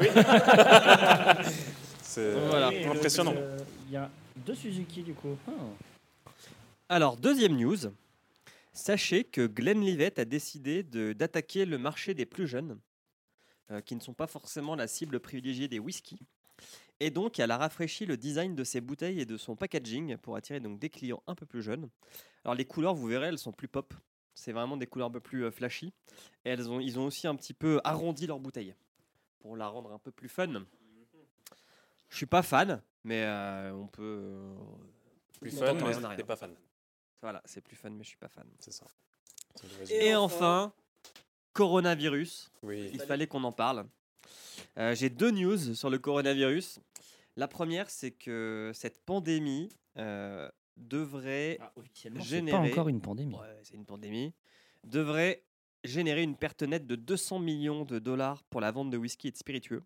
[2.03, 2.69] C'est Voilà.
[2.71, 3.35] Oui, donc, impressionnant.
[3.37, 5.37] euh, Il y a deux Suzuki, du coup.
[5.47, 6.33] Ah.
[6.89, 7.77] Alors, deuxième news.
[8.73, 12.79] Sachez que Glenlivet a décidé de- d'attaquer le marché des plus jeunes,
[13.71, 16.21] euh, qui ne sont pas forcément la cible privilégiée des whiskies.
[17.01, 20.37] Et donc, elle a rafraîchi le design de ses bouteilles et de son packaging pour
[20.37, 21.89] attirer donc des clients un peu plus jeunes.
[22.45, 23.93] Alors, les couleurs, vous verrez, elles sont plus pop.
[24.41, 25.93] C'est vraiment des couleurs un peu plus euh, flashy.
[26.45, 28.75] Et elles ont, ils ont aussi un petit peu arrondi leur bouteille
[29.41, 30.49] pour la rendre un peu plus fun.
[32.09, 34.03] Je suis pas fan, mais euh, on peut.
[34.03, 34.55] euh,
[35.41, 36.17] Plus on fun, mais rien à rien.
[36.17, 36.55] t'es pas fan.
[37.23, 38.47] Voilà, c'est plus fun, mais je suis pas fan.
[38.59, 38.87] C'est ça.
[39.55, 40.05] C'est le résumé.
[40.07, 40.73] Et enfin,
[41.53, 42.51] coronavirus.
[42.63, 42.91] Oui.
[42.93, 43.87] Il fallait qu'on en parle.
[44.79, 46.81] Euh, J'ai deux news sur le coronavirus.
[47.37, 50.49] La première, c'est que cette pandémie euh,
[50.81, 52.59] devrait Ah, officiellement, générer.
[52.59, 53.35] pas encore une pandémie.
[53.37, 54.33] Ouais, c'est une pandémie.
[54.85, 55.43] Devrait
[55.85, 59.31] générer une perte nette de 200 millions de dollars pour la vente de whisky et
[59.31, 59.83] de spiritueux.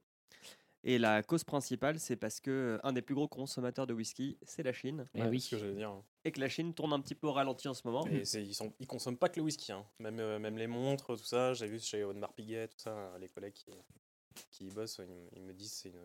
[0.87, 4.37] Et la cause principale, c'est parce que euh, un des plus gros consommateurs de whisky,
[4.43, 5.07] c'est la Chine.
[5.15, 5.41] Eh Ouais, oui.
[5.41, 5.89] c'est ce que j'allais dire.
[5.91, 6.05] hein.
[6.27, 8.07] Et que la Chine tourne un petit peu au ralenti en ce moment.
[8.09, 9.87] Et c'est- ils, sont, ils consomment pas que le whisky, hein.
[9.99, 11.55] même, euh, même les montres, tout ça.
[11.55, 13.71] J'ai vu chez Audemars Piguet, tout ça, les collègues qui,
[14.51, 15.99] qui y bossent, ils, me- ils me disent une,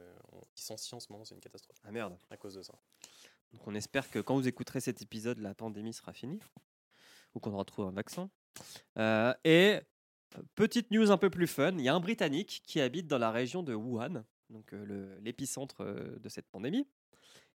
[0.56, 2.18] ils sont en ce moment, c'est une catastrophe Ah merde.
[2.30, 2.74] à cause de ça.
[3.54, 6.40] Donc on espère que quand vous écouterez cet épisode, la pandémie sera finie.
[7.36, 8.30] Ou qu'on aura trouvé un vaccin.
[8.98, 9.80] Euh, et
[10.56, 13.32] petite news un peu plus fun, il y a un Britannique qui habite dans la
[13.32, 16.88] région de Wuhan, donc euh, le- l'épicentre euh, de cette pandémie.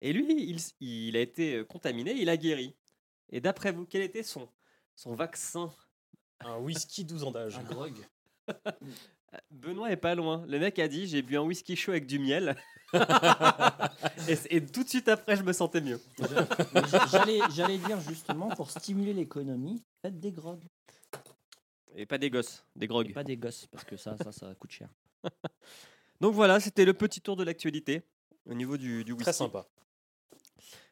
[0.02, 2.74] Et lui, il, a été contaminé, il a guéri.
[3.32, 4.48] Et d'après vous, quel était son,
[4.96, 5.70] son vaccin?
[6.40, 7.58] Un whisky 12 ans d'âge.
[7.58, 7.96] Un grog.
[9.52, 10.44] Benoît est pas loin.
[10.48, 12.56] Le mec a dit j'ai bu un whisky chaud avec du miel.
[14.28, 16.00] et, et tout de suite après, je me sentais mieux.
[17.52, 20.64] J'allais, dire justement pour stimuler l'économie, faites des grogs.
[21.96, 23.14] Et pas des gosses, des Et grogues.
[23.14, 24.90] pas des gosses, parce que ça, ça, ça coûte cher.
[26.22, 28.02] Donc voilà, c'était le petit tour de l'actualité
[28.46, 29.24] au niveau du, du whisky.
[29.24, 29.66] Très sympa.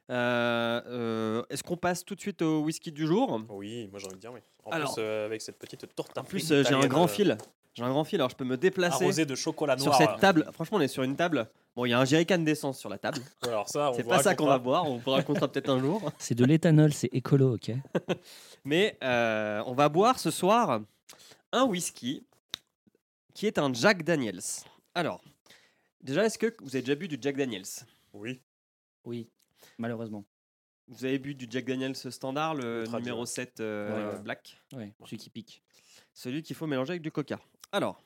[0.09, 3.41] Euh, euh, Est-ce qu'on passe tout de suite au whisky du jour?
[3.49, 4.39] Oui, moi j'ai envie de dire oui.
[4.63, 7.37] En Alors- plus, euh, avec cette petite torte En plus, j'ai un grand fil.
[7.77, 9.97] J'ai un grand fil, alors je peux me déplacer Arrosé de chocolat sur noir.
[9.99, 10.49] cette table.
[10.51, 11.47] Franchement, on est sur une table.
[11.75, 13.19] Bon, il y a un jerrycan d'essence sur la table.
[13.43, 14.89] Alors ça, C'est pas ça qu'on va boire.
[14.89, 16.11] On vous racontera peut-être un jour.
[16.17, 17.69] C'est de l'éthanol, c'est écolo, ok?
[18.65, 20.81] Mais euh, on va boire ce soir
[21.51, 22.25] un whisky
[23.35, 24.41] qui est un Jack Daniels.
[24.95, 25.21] Alors,
[26.01, 27.61] déjà, est-ce que vous avez déjà bu du Jack Daniels?
[28.11, 28.41] Oui.
[29.05, 29.29] Oui,
[29.77, 30.25] malheureusement.
[30.87, 33.27] Vous avez bu du Jack Daniels standard, le Ultra numéro dur.
[33.27, 34.19] 7 euh, Ouais.
[34.23, 34.57] black?
[34.73, 35.61] Ouais, celui qui pique.
[36.15, 37.39] Celui qu'il faut mélanger avec du coca.
[37.71, 38.01] Alors,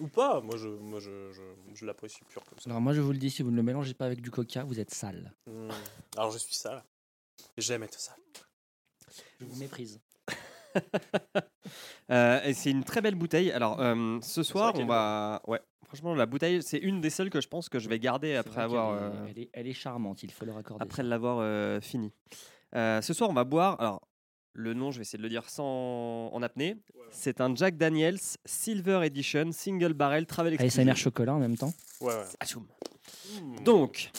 [0.00, 1.42] Ou pas, moi je, moi je, je,
[1.74, 2.68] je l'apprécie pur comme ça.
[2.70, 4.64] Alors moi je vous le dis, si vous ne le mélangez pas avec du coca,
[4.64, 5.32] vous êtes sale.
[5.46, 5.68] Hmm.
[6.16, 6.82] Alors je suis sale.
[7.58, 8.16] J'aime être sale.
[9.40, 10.00] Je vous méprise.
[12.10, 13.50] euh, et c'est une très belle bouteille.
[13.52, 15.42] Alors, euh, ce soir, on est va.
[15.46, 18.34] Ouais, franchement, la bouteille, c'est une des seules que je pense que je vais garder
[18.36, 18.94] après vrai avoir.
[18.94, 20.82] est- euh, Elle est, elle est charmante, il faut le raccorder.
[20.82, 22.12] après l'avoir euh, fini.
[22.74, 23.78] Euh, ce soir, on va boire.
[23.80, 24.00] Alors,
[24.54, 26.76] le nom, je vais essayer de le dire sans en apnée.
[27.10, 30.80] C'est un Jack Daniels Silver Edition Single Barrel Travel Exclusive.
[30.80, 31.72] ASMR chocolat en même temps.
[32.00, 33.62] Ouais, ouais.
[33.64, 34.10] Donc,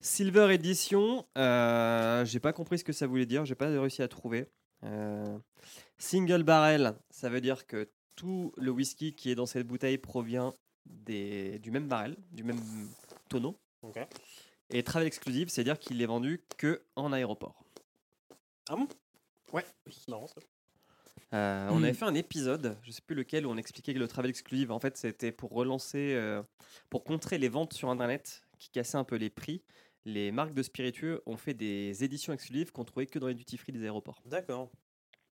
[0.00, 4.08] Silver Edition, euh, j'ai pas compris ce que ça voulait dire, j'ai pas réussi à
[4.08, 4.46] trouver.
[4.84, 5.38] Euh,
[5.98, 10.54] single Barrel, ça veut dire que tout le whisky qui est dans cette bouteille provient
[10.86, 12.60] des, du même barrel, du même
[13.28, 13.56] tonneau.
[13.82, 13.98] Ok.
[14.70, 17.64] Et Travel Exclusive, c'est-à-dire qu'il est vendu que en aéroport.
[18.68, 18.88] Ah bon?
[19.52, 19.64] Ouais.
[20.08, 20.40] Non, ça-
[21.32, 24.08] Euh, On avait fait un épisode, je sais plus lequel, où on expliquait que le
[24.08, 26.42] travel exclusive, en fait, c'était pour relancer, euh,
[26.88, 29.62] pour contrer les ventes sur Internet qui cassaient un peu les prix.
[30.04, 33.58] Les marques de spiritueux ont fait des éditions exclusives qu'on trouvait que dans les duty
[33.58, 34.20] free des aéroports.
[34.26, 34.70] D'accord.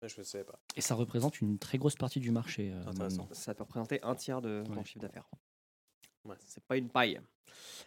[0.01, 0.59] Mais Je ne savais pas.
[0.75, 2.71] Et ça représente une très grosse partie du marché.
[2.71, 3.21] euh, Intéressant.
[3.23, 3.35] maintenant.
[3.35, 4.85] Ça peut représenter un tiers de ton Ouais.
[4.85, 5.29] chiffre d'affaires.
[6.25, 6.35] Ouais.
[6.47, 7.19] C'est pas une paille.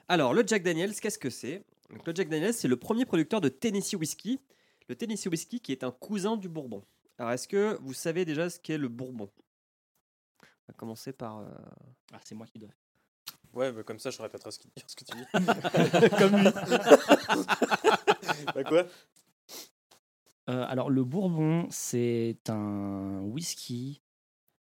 [0.09, 1.65] Alors, le Jack Daniels, qu'est-ce que c'est?
[1.91, 4.39] Donc, Le Jack Daniels, c'est le premier producteur de Tennessee Whiskey.
[4.89, 6.85] Le Tennessee Whiskey qui est un cousin du Bourbon.
[7.19, 9.31] Alors, est-ce que vous savez déjà ce qu'est le Bourbon?
[10.43, 11.39] On va commencer par.
[11.39, 11.49] euh,
[12.13, 12.71] Ah, c'est moi qui dois.
[13.53, 15.25] Ouais, mais comme ça, je répéterai ce, qu'il- ce que tu dis.
[16.19, 16.51] Comme lui.
[18.55, 18.87] bah quoi?
[20.51, 24.03] Euh, alors, le Bourbon, c'est un whisky,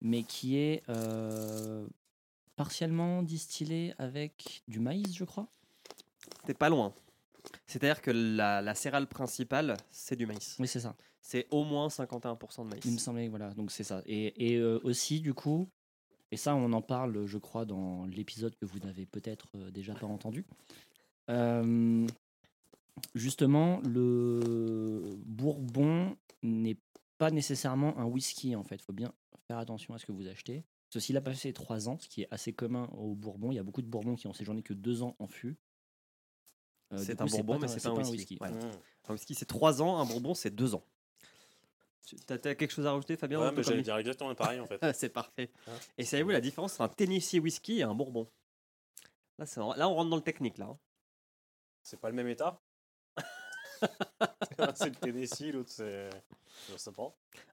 [0.00, 1.86] mais qui est euh,
[2.54, 5.48] partiellement distillé avec du maïs, je crois?
[6.46, 6.94] T'es pas loin.
[7.66, 10.56] C'est-à-dire que la, la céréale principale, c'est du maïs.
[10.58, 10.96] Oui, c'est ça.
[11.20, 12.84] C'est au moins 51% de maïs.
[12.84, 14.02] Il me semblait, voilà, donc c'est ça.
[14.06, 15.68] Et, et, euh, aussi, du coup,
[16.30, 19.94] et ça, on en parle, je crois, dans l'épisode que vous n'avez peut-être euh, déjà
[19.94, 20.44] pas entendu.
[21.30, 22.06] Euh,
[23.14, 26.78] justement, le bourbon n'est
[27.18, 28.76] pas nécessairement un whisky, en fait.
[28.76, 29.12] Il faut bien
[29.46, 30.64] faire attention à ce que vous achetez.
[30.90, 33.52] Ceci l'a passé trois ans, ce qui est assez commun au bourbon.
[33.52, 35.56] Il y a beaucoup de bourbons qui ont séjourné que deux ans en fût.
[36.92, 38.38] Euh, c'est coup, un bourbon, mais c'est pas, un whisky.
[38.40, 38.50] Ouais.
[38.50, 38.70] Hmm.
[39.08, 40.84] Un whisky, c'est 3 ans, un bourbon, c'est 2 ans.
[42.06, 44.66] Tu- T'as t'as quelque chose à rajouter, Fabien Ouais, mais j'allais dire exactement pareil en
[44.66, 44.78] fait.
[44.94, 45.50] C'est parfait.
[45.66, 45.72] Ouais.
[45.98, 48.28] Et savez-vous la différence entre un Tennessee whisky et un bourbon?
[49.38, 50.58] Là, on rentre dans le technique.
[50.58, 50.66] là.
[50.66, 50.78] hein.
[51.82, 52.60] C'est pas le même état?
[54.74, 56.08] C'est le Tennessee, l'autre c'est.
[56.70, 57.12] Je sais pas.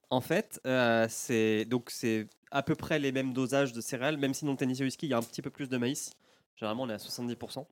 [0.10, 4.34] En fait, euh, c'est donc c'est à peu près les mêmes dosages de céréales, même
[4.34, 6.12] si dans le Tennessee whisky, il y a un petit peu plus de maïs.
[6.56, 7.66] Généralement, on est à 70%.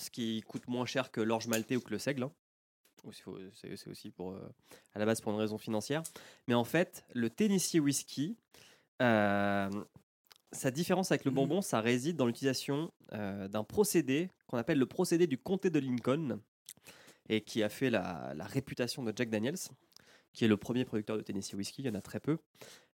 [0.00, 2.22] Ce qui coûte moins cher que l'orge maltais ou que le seigle.
[2.22, 2.32] hein.
[3.12, 4.40] C'est aussi pour, euh,
[4.94, 6.02] à la base pour une raison financière.
[6.48, 8.36] Mais en fait, le Tennessee whisky,
[9.00, 9.70] euh,
[10.52, 14.86] sa différence avec le bourbon, ça réside dans l'utilisation euh, d'un procédé qu'on appelle le
[14.86, 16.40] procédé du comté de Lincoln
[17.28, 19.58] et qui a fait la, la réputation de Jack Daniels,
[20.32, 21.82] qui est le premier producteur de Tennessee Whiskey.
[21.82, 22.38] Il y en a très peu.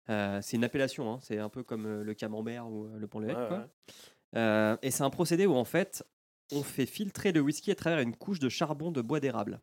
[0.08, 3.22] C'est une appellation, hein, c'est un peu comme le camembert ou le pont.
[3.22, 4.78] Ouais, ouais.
[4.82, 6.04] Et c'est un procédé où en fait,
[6.52, 9.62] on fait filtrer le whisky à travers une couche de charbon de bois d'érable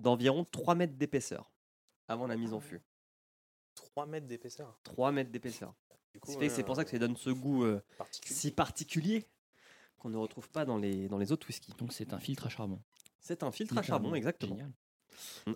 [0.00, 1.50] d'environ 3 mètres d'épaisseur
[2.08, 2.82] avant la mise en fût.
[3.74, 4.78] 3 mètres d'épaisseur.
[4.84, 5.74] 3 mètres d'épaisseur.
[6.24, 7.82] C'est pour ça que ça donne ce goût euh,
[8.24, 9.26] si particulier
[9.98, 11.74] qu'on ne retrouve pas dans les, dans les autres whiskies.
[11.78, 12.80] Donc c'est un filtre à charbon.
[13.20, 14.56] C'est un filtre à charbon, exactement.
[14.56, 14.72] Génial.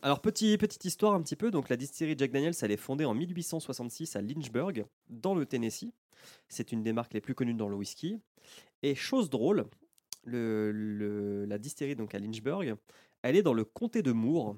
[0.03, 1.51] Alors, petit, petite histoire un petit peu.
[1.51, 5.93] Donc, la distillerie Jack Daniels, elle est fondée en 1866 à Lynchburg, dans le Tennessee.
[6.49, 8.19] C'est une des marques les plus connues dans le whisky.
[8.83, 9.67] Et chose drôle,
[10.25, 12.77] le, le- la distillerie donc à Lynchburg,
[13.23, 14.57] elle est dans le comté de Moore.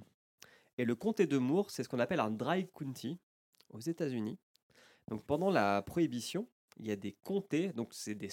[0.78, 3.18] Et le comté de Moore, c'est ce qu'on appelle un dry county
[3.70, 4.38] aux États-Unis.
[5.08, 6.48] Donc, pendant la prohibition,
[6.78, 8.30] il y a des comtés, donc c'est des,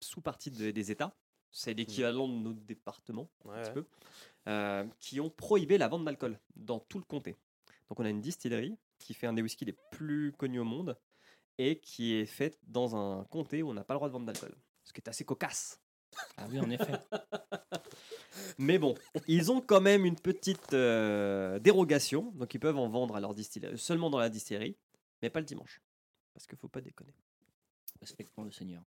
[0.00, 1.14] sous-parties de- des États.
[1.52, 3.86] C'est l'équivalent de notre département, un petit peu
[4.48, 7.36] euh, qui ont prohibé la vente d'alcool dans tout le comté.
[7.88, 10.98] Donc on a une distillerie qui fait un des whiskies les plus connus au monde
[11.58, 14.26] et qui est faite dans un comté où on n'a pas le droit de vendre
[14.26, 14.54] d'alcool.
[14.84, 15.80] Ce qui est assez cocasse.
[16.36, 16.92] Ah oui, en effet.
[18.58, 18.94] Mais bon,
[19.26, 23.34] ils ont quand même une petite euh, dérogation, donc ils peuvent en vendre à leur
[23.34, 24.76] distillerie, seulement dans la distillerie,
[25.22, 25.80] mais pas le dimanche.
[26.34, 27.14] Parce qu'il faut pas déconner.
[28.00, 28.82] Respectons le Seigneur.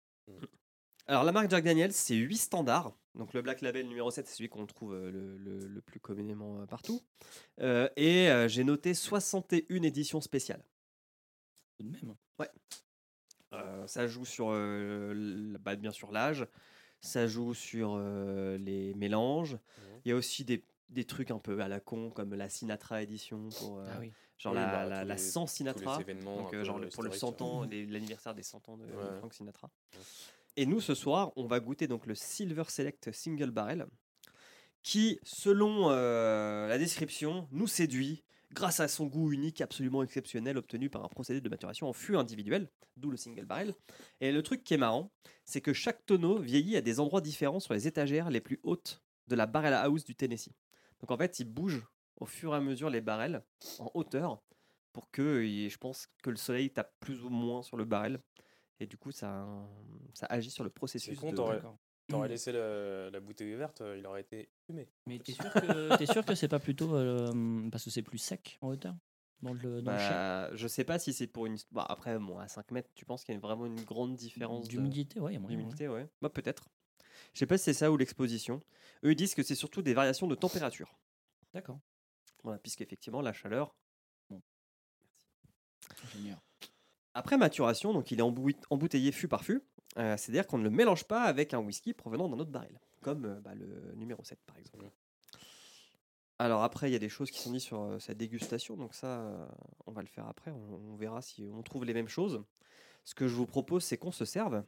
[1.07, 2.93] Alors la marque Jack Daniels, c'est 8 standards.
[3.15, 5.99] Donc le Black Label numéro 7, c'est celui qu'on trouve euh, le, le- le plus
[6.01, 7.01] communément euh, partout.
[7.61, 10.63] Euh, et euh, j'ai noté 61 éditions spéciales.
[11.77, 12.15] Tout de même.
[12.39, 12.49] Ouais.
[13.53, 16.45] Euh, ça joue sur, euh, bah, bien sûr, l'âge.
[17.01, 19.57] Ça joue sur euh, les mélanges.
[20.05, 23.01] Il y a aussi des, des trucs un peu à la con, comme la Sinatra
[23.01, 24.11] édition, pour, euh, Ah oui.
[24.37, 26.03] genre Oui, la, bah, la, tous la les- 100 tous les Sinatra.
[26.23, 27.67] donc, euh, genre pour le historiques, 100 ans, ouais.
[27.71, 29.17] les- l'anniversaire des 100 ans de Ouais.
[29.19, 29.69] Frank Sinatra.
[30.55, 33.85] Et nous, ce soir, on va goûter donc le Silver Select Single Barrel,
[34.81, 41.03] qui, selon la description, nous séduit grâce à son goût unique absolument exceptionnel obtenu par
[41.03, 43.73] un procédé de maturation en fût individuel, d'où le single barrel.
[44.21, 45.11] Et le truc qui est marrant,
[45.45, 49.03] c'est que chaque tonneau vieillit à des endroits différents sur les étagères les plus hautes
[49.27, 50.53] de la barrel house du Tennessee.
[51.01, 53.43] Donc en fait, il bouge au fur et à mesure les barrels
[53.79, 54.41] en hauteur
[54.93, 58.19] pour que, je pense que le soleil tape plus ou moins sur le barrel.
[58.79, 59.47] Et du coup, ça,
[60.13, 61.19] ça agit sur le processus.
[61.19, 61.59] con, de-
[62.07, 64.87] t'aurais t'aurais laissé le- la bouteille ouverte, euh, il aurait été fumé.
[65.05, 68.17] Mais t'es sûr que t'es sûr que c'est pas plutôt euh, parce que c'est plus
[68.17, 68.95] sec en hauteur
[69.41, 71.57] dans le dans le chai Bah, je sais pas si c'est pour une.
[71.71, 74.65] Bah, après, bon, à 5 mètres, tu penses qu'il y a vraiment une grande différence
[74.65, 75.61] de- D'humidité, ouais, il y a moyen, ouais.
[75.63, 76.07] d'humidité, ouais.
[76.21, 76.69] Bah, peut-être.
[77.33, 78.61] Je sais pas si c'est ça ou l'exposition.
[79.03, 80.97] Eux, ils disent que c'est surtout des variations de température.
[81.53, 81.79] D'accord.
[82.43, 83.75] Voilà, puisqu'effectivement, la chaleur.
[86.03, 86.41] Ingénieur.
[87.13, 89.61] Après maturation, donc il est embou- embouteillé fût par fût.
[89.97, 93.25] Euh, C'est-à-dire qu'on ne le mélange pas avec un whisky provenant d'un autre baril, comme
[93.25, 94.89] euh, bah, le numéro 7 par exemple.
[96.39, 98.93] Alors après, il y a des choses qui sont dites sur euh, sa dégustation, donc
[98.93, 99.47] ça, euh,
[99.87, 100.51] on va le faire après.
[100.51, 102.43] On, on verra si on trouve les mêmes choses.
[103.05, 104.63] Ce que je vous propose, c'est qu'on se serve.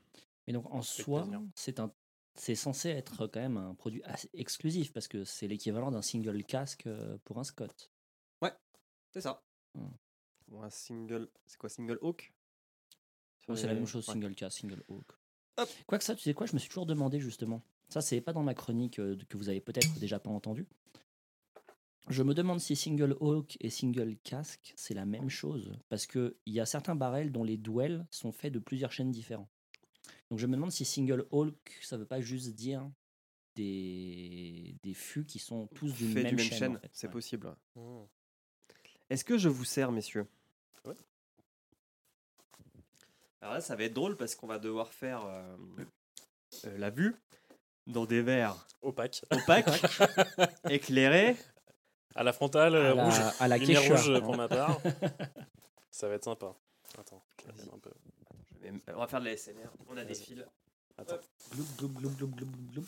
[0.47, 1.93] Mais donc en soi, c'est un
[2.35, 6.41] c'est censé être quand même un produit assez exclusif parce que c'est l'équivalent d'un single
[6.45, 6.87] casque
[7.25, 7.91] pour un Scott.
[9.11, 9.43] C'est ça.
[10.49, 11.29] Ou un single.
[11.45, 12.33] C'est quoi, single oak?
[13.39, 14.13] Sur Ouais, c'est la même chose, ouais.
[14.13, 15.05] single casque, single oak.
[15.59, 15.69] Hop.
[15.87, 17.61] Quoi que ça, tu sais quoi, je me suis toujours demandé justement.
[17.89, 20.65] Ça, c'est pas dans ma chronique euh, que vous avez peut-être déjà pas entendu.
[22.07, 25.73] Je me demande si single oak et single casque, c'est la même chose.
[25.89, 29.49] Parce qu'il y a certains barrels dont les duels sont faits de plusieurs chaînes différents.
[30.29, 32.89] Donc je me demande si single oak, ça veut pas juste dire
[33.55, 36.53] des, des fûts qui sont tous d'une même, du même chaîne.
[36.55, 36.89] en chaîne, fait.
[36.93, 37.13] c'est Ouais.
[37.13, 37.55] possible.
[37.75, 37.99] Mmh.
[39.09, 40.27] Est-ce que je vous sers, messieurs?
[40.85, 40.93] Ouais.
[43.41, 45.55] Alors là, ça va être drôle parce qu'on va devoir faire euh,
[46.65, 47.15] euh, la vue
[47.87, 49.21] dans des verres Opaque.
[49.31, 49.65] opaques,
[50.69, 51.35] éclairés.
[52.15, 53.19] À la frontale, À euh, la- rouge.
[53.39, 53.95] à la lumière Quechua.
[53.95, 54.79] rouge pour ma part.
[55.91, 56.53] Ça va être sympa.
[56.97, 57.91] Attends, je vais un peu.
[58.51, 59.69] Je vais- On va faire de la SMR.
[59.87, 60.43] On a des fils.
[60.97, 61.19] Attends.
[61.51, 62.85] Gloup, gloup, gloup, gloup, gloup, gloup.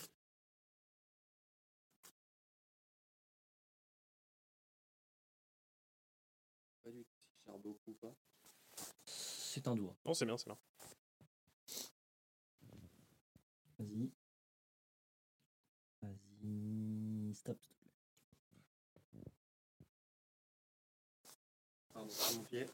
[9.54, 9.98] C'est un doigt.
[10.06, 10.58] Non, c'est bien, c'est bien.
[13.80, 14.10] Vas-y.
[16.02, 17.36] Vas-y.
[17.36, 17.58] Stop.
[21.94, 22.66] Pardon, c'est mon pied.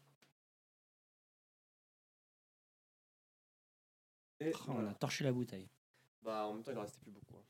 [4.40, 5.68] Et Oh, on a torché la bouteille.
[6.22, 7.38] Bah, en même temps, il en restait plus beaucoup.
[7.38, 7.44] hein.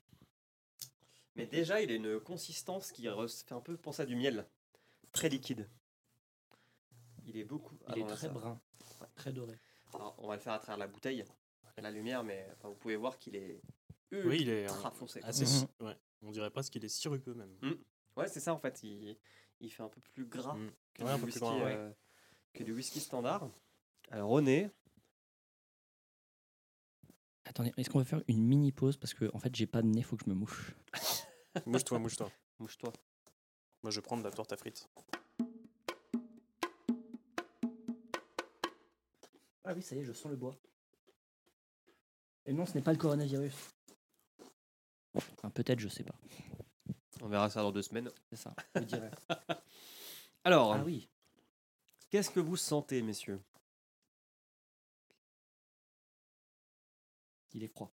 [1.36, 4.48] Mais déjà, il a une consistance qui fait un peu penser à du miel.
[5.12, 5.68] Très liquide.
[7.26, 7.76] Il est beaucoup.
[7.88, 8.58] Il Ah est très ça- brun,
[9.14, 9.58] très doré.
[9.94, 11.24] Alors, on va le faire à travers la bouteille.
[11.76, 13.60] la lumière, mais enfin, vous pouvez voir qu'il est
[14.12, 15.20] Oui, il est ultra euh, foncé.
[15.22, 15.44] assez.
[15.44, 15.86] Mhm.
[15.86, 15.96] Ouais.
[16.22, 17.56] On dirait presque qu'il est sirupeux même.
[17.62, 17.72] Mm.
[18.16, 18.82] Ouais, c'est ça en fait.
[18.82, 19.16] Il,
[19.60, 20.56] il fait un peu plus gras
[20.94, 21.74] que, Ouais, du peu plus whisky, gras, ouais.
[21.76, 21.90] euh,
[22.52, 23.48] que du whisky standard.
[24.10, 24.70] Alors, au nez,
[27.44, 28.96] Attendez, est-ce qu'on va faire une mini pause?
[28.98, 30.74] Parce que en fait j'ai pas de nez, faut que je me mouche.
[31.66, 32.30] Mouche-toi, mouche-toi.
[32.58, 32.92] mouche-toi.
[33.82, 34.88] Moi, je vais prendre de la torte à frites.
[39.70, 40.56] Ah oui, ça y est, je sens le bois.
[42.46, 43.54] Et non, ce n'est pas le coronavirus.
[45.14, 46.14] Enfin, peut-être, je sais pas.
[47.20, 48.10] On verra ça dans deux semaines.
[48.30, 49.10] C'est ça, je dirais.
[50.44, 51.10] Alors, Ah oui.
[52.08, 53.42] qu'est-ce que vous sentez, messieurs?
[57.52, 57.92] Il est froid.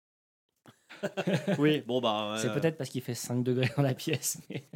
[1.59, 2.39] Oui, bon bah.
[2.41, 4.39] C'est peut-être parce qu'il fait 5 degrés dans la pièce.
[4.49, 4.67] mais-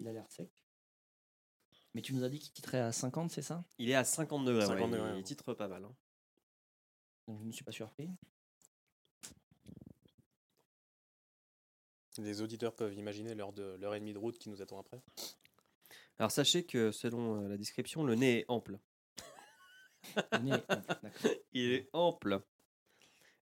[0.00, 0.50] Il a l'air sec.
[1.94, 3.64] Mais tu nous as dit qu'il titrait à 50, c'est ça?
[3.78, 4.66] Il est à 50 degrés.
[4.66, 5.84] 50 ouais, degrés, il, titre pas mal.
[5.84, 5.94] hein.
[7.28, 8.10] Donc je ne suis pas surpris.
[12.18, 15.02] Les auditeurs peuvent imaginer l'heure de l'heure et demie de route qui nous attend après.
[16.18, 18.78] Alors, sachez que selon euh, la description, le nez est ample.
[20.32, 21.30] Le nez est ample, d'accord.
[21.52, 22.40] Il est ample.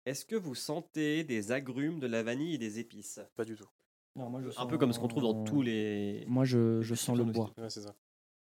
[0.06, 3.20] Est-ce que vous sentez des agrumes, de la vanille et des épices?
[3.36, 3.68] Pas du tout.
[4.16, 6.26] Non, moi, je Un peu comme ce qu'on trouve dans tous les.
[6.28, 7.52] Moi, je, je sens le bois.
[7.58, 7.95] Ouais, c'est ça.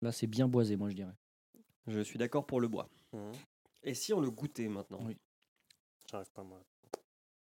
[0.01, 1.15] Là, c'est bien boisé, moi, je dirais.
[1.87, 2.89] Je suis d'accord pour le bois.
[3.13, 3.31] Mhm.
[3.83, 4.99] Et si on le goûtait maintenant?
[5.03, 5.17] Oui.
[6.09, 6.61] J'arrive pas, moi.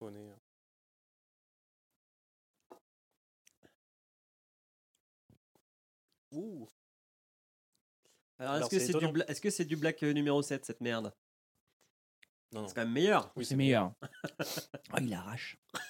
[0.01, 0.33] Au nez.
[6.33, 6.69] Ouh.
[8.39, 10.65] Alors, Alors, est-ce que c'est du, bla- est-ce que c'est du black euh, numéro 7,
[10.65, 11.13] cette merde?
[12.53, 12.69] Non, non.
[12.69, 13.33] C'est quand même meilleur.
[13.37, 13.93] Oui, c'est meilleur.
[14.41, 15.59] oh, il arrache.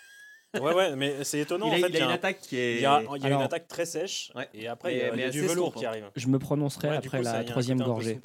[0.54, 1.66] Ouais, ouais, mais c'est étonnant.
[1.68, 2.76] il a, en fait, il y a une un- attaque qui est.
[2.76, 4.48] Il y a, il y a Alors- une attaque très sèche Ouais.
[4.52, 6.10] et après Mais- il y a, mais il y a du velours qui arrive.
[6.16, 8.20] Je me prononcerai Ouais, après coup, la troisième gorgée.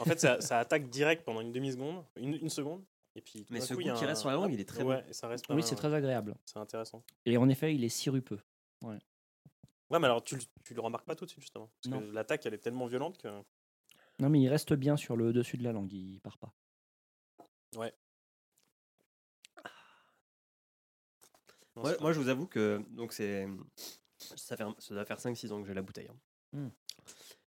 [0.00, 2.82] En fait, ça, ça attaque direct pendant une demi-seconde, une, une seconde.
[3.16, 5.04] Et puis, tout Mais ce coup, qui reste sur la langue, il est très ouais,
[5.08, 5.76] et ça reste Oui, c'est ouais.
[5.76, 6.34] très agréable.
[6.46, 7.04] C'est intéressant.
[7.26, 8.40] Et en effet, il est sirupeux.
[8.82, 11.70] Ouais, mais alors tu, le- tu le remarques pas tout de suite, justement.
[11.82, 12.00] Parce Non.
[12.00, 13.28] que l'attaque, elle est tellement violente que.
[14.18, 16.52] Non, mais il reste bien sur le dessus de la langue, il part pas.
[17.76, 17.92] Ouais.
[21.76, 23.48] Moi, je vous avoue que donc c'est
[24.18, 26.08] ça, fait, un- ça doit faire 5-6 ans que j'ai la bouteille.
[26.08, 26.16] hein.
[26.52, 26.68] Hmm.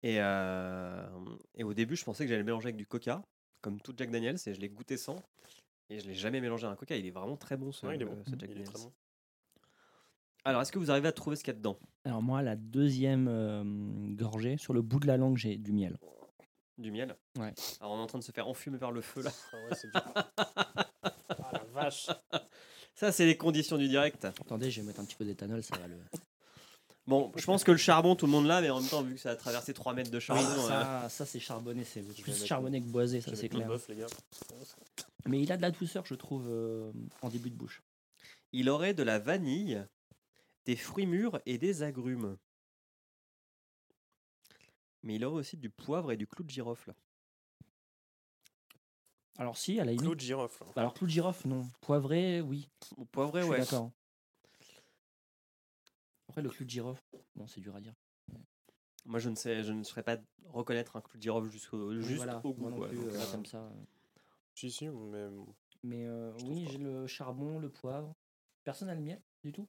[0.03, 1.07] Et, euh,
[1.55, 3.23] et au début, je pensais que j'allais le mélanger avec du coca,
[3.61, 5.17] comme tout Jack Daniels, et je l'ai goûté sans.
[5.91, 6.97] Et je l'ai jamais mélangé à un coca.
[6.97, 8.23] Il est vraiment très bon ce, Ouais, il est bon.
[8.25, 8.67] ce Jack Il est Daniels.
[8.73, 8.93] très bon.
[10.45, 11.79] Alors, est-ce que vous arrivez à trouver ce qu'il y a dedans?
[12.05, 13.65] Alors moi, la deuxième euh,
[14.15, 15.99] gorgée, sur le bout de la langue, j'ai du miel.
[16.77, 17.17] Du miel?
[17.39, 17.55] Ouais.
[17.81, 19.31] Alors, on est en train de se faire enfumer par le feu là.
[19.53, 20.03] Ah ouais, c'est dur.
[20.37, 22.11] ah la vache.
[22.95, 24.25] Ça, c'est les conditions du direct.
[24.25, 25.97] Attendez, je vais mettre un petit peu d'éthanol, ça va le...
[27.07, 29.17] Bon, je pense que le charbon, tout le monde l'a, mais en même temps, vu
[29.17, 30.43] que ça a traversé 3 mètres de charbon.
[30.43, 33.69] euh, ça, ça c'est charbonné, c'est plus charbonné que boisé, ça c'est clair.
[33.69, 34.07] bœuf, les gars.
[35.27, 36.91] Mais il a de la douceur, je trouve, euh,
[37.21, 37.83] en début de bouche.
[38.53, 39.85] il aurait de la vanille,
[40.65, 42.39] des fruits mûrs et des agrumes.
[45.03, 46.95] Mais il aurait aussi du poivre et du clou de girofle.
[49.39, 50.03] Alors si, à la limite...
[50.05, 50.65] Clou de girofle.
[50.77, 51.67] Bah Alors clou de girofle, non.
[51.81, 52.69] Poivré, oui.
[52.97, 53.59] Ou poivré, je suis ouais.
[53.61, 53.91] d'accord.
[56.29, 57.03] Après, le clou de girofle,
[57.35, 57.95] bon, c'est dur à dire.
[59.07, 60.17] Moi, je ne sais, je ne saurais pas
[60.47, 62.63] reconnaître un clou de girofle jusqu'au juste voilà, au goût.
[62.63, 62.89] moi non quoi.
[62.89, 63.59] plus, Donc, euh, là, euh, comme ça.
[63.59, 63.71] euh.
[64.55, 65.27] Si, si, mais.
[65.83, 68.15] Mais euh, oui, j'ai le charbon, le poivre.
[68.63, 69.69] Personne n'a le miel du tout.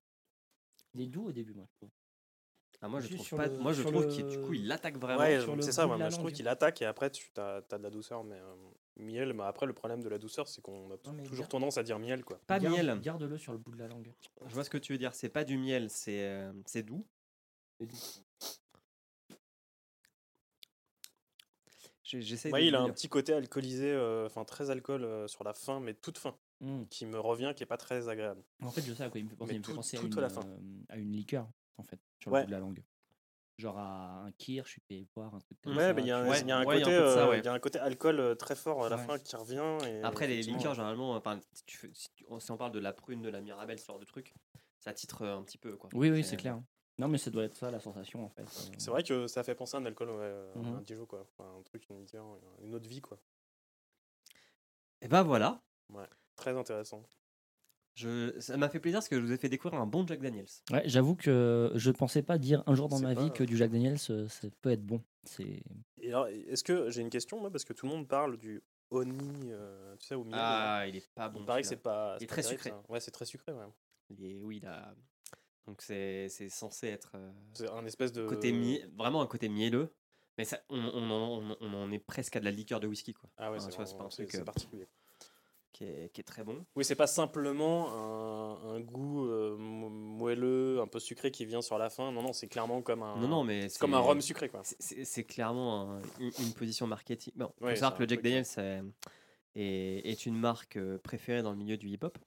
[0.93, 1.65] Il est doux au début, moi.
[1.69, 1.89] je trouve.
[2.81, 3.47] ah, moi, je trouve pas.
[3.47, 5.19] le- moi, je sur trouve le- qu'il du coup, il attaque vraiment.
[5.19, 8.23] Ouais, c'est ça, moi, je trouve qu'il attaque et après tu as, de la douceur,
[8.23, 8.55] mais euh,
[8.97, 11.77] miel, mais après le problème de la douceur, c'est qu'on a Non, toujours garde- tendance
[11.77, 12.39] à dire miel, quoi.
[12.47, 12.99] Pas Garde- miel.
[13.01, 14.11] Garde-le sur le bout de la langue.
[14.45, 15.13] Je vois ce que tu veux dire.
[15.13, 17.05] C'est pas du miel, c'est euh, c'est doux.
[17.79, 17.97] C'est doux.
[22.03, 25.53] J'ai- J'essaie il a un petit côté alcoolisé, euh, enfin très alcool euh, sur la
[25.53, 26.83] fin, mais toute fin, Mm.
[26.89, 28.43] qui me revient, qui est pas très agréable.
[28.61, 29.51] En fait, je sais à quoi il me fait penser.
[29.53, 30.45] Mais il me fait tout- penser à tout une, à la fin.
[30.45, 30.57] euh,
[30.89, 32.41] à une liqueur, en fait, sur Ouais.
[32.41, 32.83] le bout de la langue.
[33.57, 35.93] Genre à un kirsch, peux boire un truc comme Ouais, ça.
[35.93, 36.95] mais il y, a un- Ouais, il y a un ouais, il y a côté,
[36.97, 37.39] un peu de ça, euh, ouais.
[37.39, 39.05] il y a un côté alcool euh, très fort à la Ouais.
[39.05, 39.77] fin qui revient.
[39.87, 42.79] Et Après, les liqueurs, généralement, enfin, si, tu fais- si, tu- si on parle de
[42.79, 44.33] la prune, de la mirabelle, ce genre de truc,
[44.79, 45.77] ça titre euh, un petit peu.
[45.77, 45.89] Quoi.
[45.93, 46.59] Oui, oui, c'est clair.
[46.97, 48.45] Non, mais ça doit être ça, la sensation, en fait.
[48.77, 50.75] C'est vrai que ça fait penser à un alcool, ouais, Mhm.
[50.75, 51.25] un Dijon, quoi.
[51.37, 52.25] Enfin, un truc, une liqueur,
[52.61, 53.17] une autre vie, quoi.
[55.01, 55.61] Et ben voilà.
[56.35, 57.03] Très intéressant.
[57.95, 60.19] Je, ça m'a fait plaisir parce que je vous ai fait découvrir un bon Jack
[60.21, 60.47] Daniels.
[60.71, 63.71] Ouais, j'avoue que je pensais pas dire un jour dans ma vie que du Jack
[63.71, 65.01] Daniels, euh, ça peut être bon.
[65.23, 65.63] C'est
[66.01, 68.61] Et alors, est-ce que j'ai une question, moi, parce que tout le monde parle du
[68.91, 69.17] honey,
[69.51, 70.35] euh, tu sais, au miel.
[70.35, 70.75] là.
[70.79, 71.39] Ah, il est pas bon.
[71.39, 72.17] Il paraît que c'est pas.
[72.19, 72.69] Il est très sucré.
[72.71, 72.83] ça.
[72.89, 73.63] Ouais, c'est très sucré, ouais.
[74.09, 74.93] Il est- oui, il a.
[75.65, 78.27] Donc c'est c'est censé être euh, C'est un espèce de.
[78.27, 79.91] côté mie- vraiment un côté mielleux.
[80.37, 82.87] Mais ça, on, on en, on- on en est presque à de la liqueur de
[82.87, 83.29] whisky, quoi.
[83.37, 84.87] Ah ouais, Enfin, c'est tu vois, c'est pas un truc c'est particulier.
[85.75, 86.65] Qui, est, qui est très bon.
[86.77, 91.61] Oui, c'est pas simplement un, un goût euh, mo- moelleux, un peu sucré qui vient
[91.61, 92.13] sur la fin.
[92.13, 93.17] Non, non, c'est clairement comme un.
[93.19, 94.61] Non, non, mais c'est comme un rhum sucré, quoi.
[94.63, 97.33] c'est- clairement un- une, une position marketing.
[97.35, 98.93] Bon, faut Ouais, savoir c'est que le Jack Daniels
[99.55, 102.17] est, est une marque euh, préférée dans le milieu du hip-hop.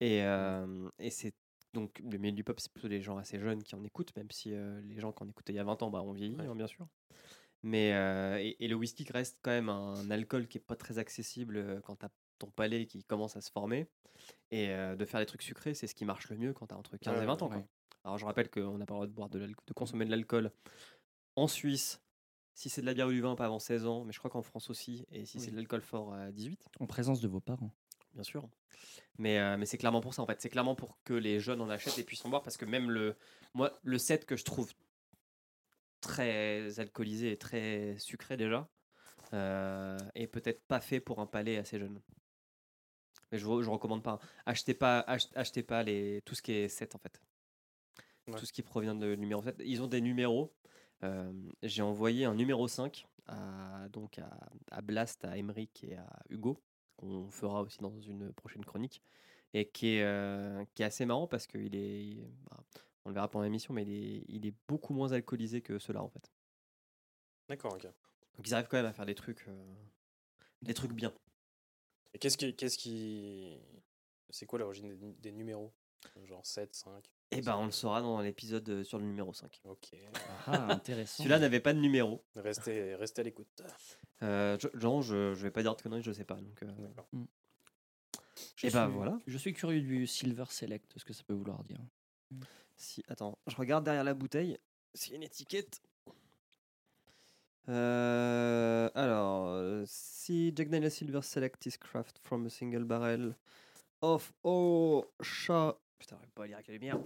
[0.00, 1.34] Et, euh, et c'est
[1.74, 4.30] donc le milieu du hip-hop, c'est plutôt des gens assez jeunes qui en écoutent, même
[4.32, 6.34] si euh, les gens qui en écoutaient il y a 20 ans bah, ont vieilli,
[6.36, 6.46] Ouais.
[6.46, 6.86] hein, bien sûr.
[7.62, 10.98] Mais euh, et, et le whisky reste quand même un alcool qui est pas très
[10.98, 12.10] accessible quand tu as
[12.44, 13.86] ton palais qui commence à se former.
[14.50, 16.74] Et euh, de faire des trucs sucrés, c'est ce qui marche le mieux quand tu
[16.74, 17.48] as entre 15 et Ouais, 20 ans.
[17.50, 17.56] ouais.
[17.56, 17.66] quoi.
[18.04, 20.50] Alors je rappelle qu'on n'a pas le droit de, boire de, de consommer de l'alcool
[21.36, 22.00] en Suisse.
[22.54, 24.30] Si c'est de la bière ou du vin, pas avant 16 ans, mais je crois
[24.30, 27.40] qu'en France aussi, et si c'est de l'alcool fort à 18, En présence de vos
[27.40, 27.70] parents.
[28.12, 28.46] bien sûr.
[29.18, 30.40] Mais, euh, mais c'est clairement pour ça en fait.
[30.42, 32.90] C'est clairement pour que les jeunes en achètent et puissent en boire parce que même
[32.90, 33.16] le,
[33.54, 34.70] moi, le set que je trouve
[36.00, 38.68] très alcoolisé et très sucré déjà
[39.32, 42.00] euh, est peut-être pas fait pour un palais assez jeune.
[43.32, 44.20] Mais je, je recommande pas.
[44.46, 47.20] Achetez pas, ach- achetez pas les, tout ce qui est 7 en fait.
[48.28, 48.38] Ouais.
[48.38, 49.56] Tout ce qui provient de numéro 7.
[49.64, 50.54] Ils ont des numéros.
[51.02, 54.30] Euh, J'ai envoyé un numéro 5 à, donc à,
[54.70, 56.62] à Blast, à Emeric et à Hugo,
[56.96, 59.02] qu'on fera aussi dans une prochaine chronique,
[59.54, 62.62] et qui est, euh, qui est assez marrant parce qu'il est, bah,
[63.04, 66.02] on le verra pendant l'émission, mais il est, il est beaucoup moins alcoolisé que ceux-là
[66.02, 66.30] en fait.
[67.48, 67.84] D'accord, ok.
[68.36, 69.74] Donc ils arrivent quand même à faire des trucs, euh,
[70.62, 71.12] des trucs bien.
[72.14, 72.54] Et qu'est-ce qui.
[72.54, 73.56] Qu'est-ce qui...
[74.30, 75.72] C'est quoi l'origine des, nu- des numéros?
[76.24, 79.60] Genre 7, 5 Et ben on le saura dans l'épisode euh, sur le numéro 5.
[79.64, 79.94] Ok.
[80.46, 81.18] Ah, intéressant.
[81.22, 82.24] Celui-là n'avait pas de numéro.
[82.34, 83.62] Restez, restez à l'écoute.
[84.22, 86.34] Euh, je, Jean, je, je vais pas dire de conneries, je sais pas.
[86.36, 87.06] Donc, euh, D'accord.
[88.56, 89.18] Je Et bah suis- voilà.
[89.26, 91.78] Je suis curieux du Silver Select, ce que ça peut vouloir dire.
[92.76, 94.58] Si, attends, je regarde derrière la bouteille.
[94.94, 95.80] C'est une étiquette.
[97.68, 103.34] Euh, alors, euh, si Jack Daniel's Silver Select is craft from a single barrel
[104.00, 105.76] of oh char...
[105.98, 106.98] Putain, j'arrive pas à lire avec la lumière.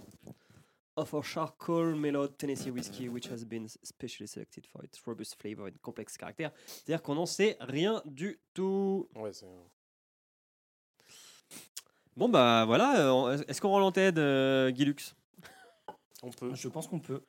[0.95, 5.67] Of a charcoal mellowed Tennessee whiskey which has been specially selected for its robust flavor
[5.67, 6.51] and complex caractère.
[6.65, 9.07] C'est-à-dire qu'on n'en sait rien du tout.
[9.15, 9.45] Ouais, c'est.
[12.15, 15.15] Bon bah voilà, euh, est-ce qu'on rend l'antenne, euh, Guy Lux?
[16.23, 16.55] On peut.
[16.55, 17.23] Je pense qu'on peut.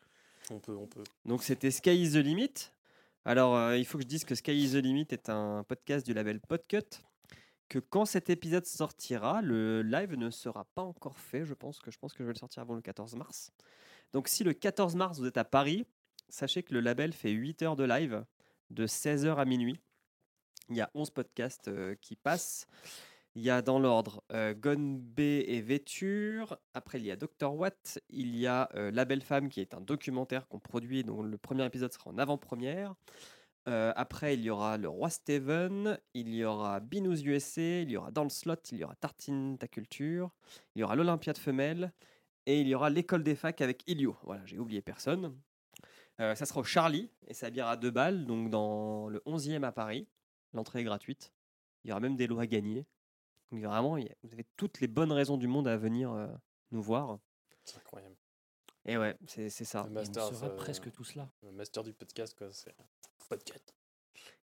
[0.50, 1.04] On peut, on peut.
[1.26, 2.72] Donc c'était Sky is the Limit.
[3.28, 6.06] Alors euh, il faut que je dise que Sky is the Limit est un podcast
[6.06, 7.02] du label Podcut.
[7.68, 11.44] Que quand cet épisode sortira, le live ne sera pas encore fait.
[11.44, 13.52] Je pense que je pense que je vais le sortir avant le 14 mars.
[14.14, 15.84] Donc si le 14 mars vous êtes à Paris,
[16.30, 18.24] sachez que le label fait 8 heures de live
[18.70, 19.78] de 16h à minuit.
[20.70, 22.66] Il y a 11 podcasts euh, qui passent.
[23.38, 26.58] Il y a dans l'ordre euh, Gone B et Vêture.
[26.74, 27.54] Après, il y a Dr.
[27.54, 28.00] Watt.
[28.10, 31.38] Il y a euh, La Belle Femme, qui est un documentaire qu'on produit, dont le
[31.38, 32.96] premier épisode sera en avant-première.
[33.68, 36.00] Euh, après, il y aura Le Roi Steven.
[36.14, 37.82] Il y aura Binous USA.
[37.82, 38.56] Il y aura Dans le Slot.
[38.72, 40.32] Il y aura Tartine Ta Culture.
[40.74, 41.92] Il y aura l'Olympiade Femelle.
[42.46, 44.16] Et il y aura L'école des facs avec Ilio.
[44.24, 45.38] Voilà, j'ai oublié personne.
[46.18, 47.08] Euh, ça sera au Charlie.
[47.28, 50.08] Et ça à deux balles, donc dans le 11e à Paris.
[50.54, 51.32] L'entrée est gratuite.
[51.84, 52.84] Il y aura même des lots à gagner.
[53.52, 56.12] Donc vraiment, il y a- vous avez toutes les bonnes raisons du monde à venir
[56.12, 56.26] euh,
[56.70, 57.18] nous voir.
[57.64, 58.16] C'est incroyable.
[58.84, 59.84] Et ouais, c'est c'est ça.
[59.84, 61.28] Le Et master, on sera ça- presque tous là.
[61.42, 62.48] Le master du podcast, quoi.
[62.52, 62.74] C'est.
[63.28, 63.74] Podcast.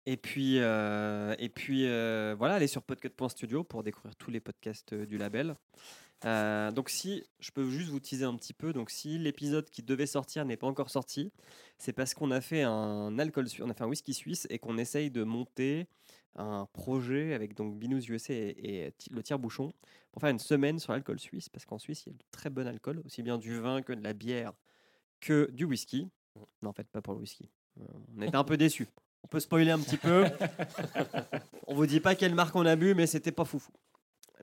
[0.07, 4.92] Et puis, euh, et puis euh, voilà, allez sur podcut.studio pour découvrir tous les podcasts
[4.92, 5.55] euh, du label.
[6.24, 9.82] Euh, donc si, je peux juste vous teaser un petit peu, donc si l'épisode qui
[9.82, 11.30] devait sortir n'est pas encore sorti,
[11.78, 14.59] c'est parce qu'on a fait un alcool, su- on a fait un whisky suisse et
[14.59, 15.86] qu'on essaye de monter
[16.37, 19.72] un projet avec donc Binous USA et, le tire-bouchon
[20.12, 22.51] pour faire une semaine sur l'alcool suisse, parce qu'en Suisse il y a de très
[22.51, 24.53] bon alcool, aussi bien du vin que de la bière
[25.20, 26.09] que du whisky.
[26.62, 27.51] Non, en fait, pas pour le whisky.
[27.81, 27.85] Euh,
[28.16, 28.87] on était un peu déçus.
[29.24, 30.24] On peut spoiler un petit peu.
[31.66, 33.72] on vous dit pas quelle marque on a bu, mais c'était pas foufou.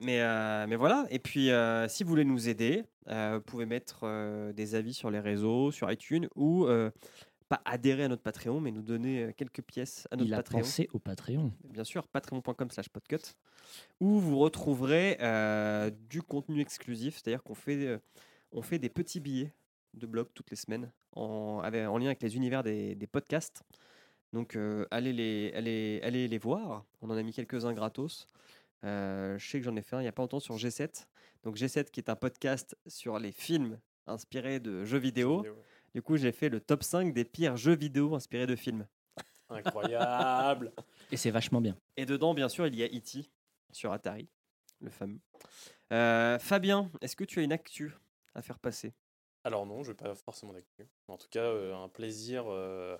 [0.02, 1.06] Mais, euh, mais voilà.
[1.10, 4.06] Et puis, euh, si vous voulez nous aider, euh, vous pouvez mettre
[4.52, 6.66] des avis sur les réseaux, sur iTunes, ou
[7.48, 10.38] pas adhérer à notre Patreon, mais nous donner euh, quelques pièces à notre Il a
[10.38, 10.58] Patreon.
[10.60, 11.52] pensé au Patreon.
[11.64, 13.18] Bien sûr, patreon.com slash podcut,
[14.00, 17.98] où vous retrouverez euh, du contenu exclusif, c'est-à-dire qu'on fait, euh,
[18.52, 19.52] on fait des petits billets
[19.94, 23.62] de blog toutes les semaines en, avec- en lien avec les univers des, des podcasts.
[24.32, 28.26] Donc euh, allez, les, allez, allez les voir, on en a mis quelques-uns gratos.
[28.84, 31.06] Euh, je sais que j'en ai fait un il n'y a pas longtemps sur G7.
[31.44, 35.38] Donc G7 qui est un podcast sur les films inspirés de jeux vidéo.
[35.38, 35.56] Vidéo.
[35.96, 38.86] Du coup j'ai fait le top 5 des pires jeux vidéo inspirés de films.
[39.48, 40.70] Incroyable.
[41.10, 41.74] Et c'est vachement bien.
[41.96, 43.24] Et dedans, bien sûr, il y a E.T.
[43.72, 44.28] sur Atari,
[44.82, 45.18] le fameux.
[45.94, 47.94] Euh, Fabien, est-ce que tu as une actu
[48.34, 48.92] à faire passer?
[49.42, 50.86] Alors non, je vais pas forcément d'actu.
[51.08, 52.98] En tout cas, euh, un plaisir euh,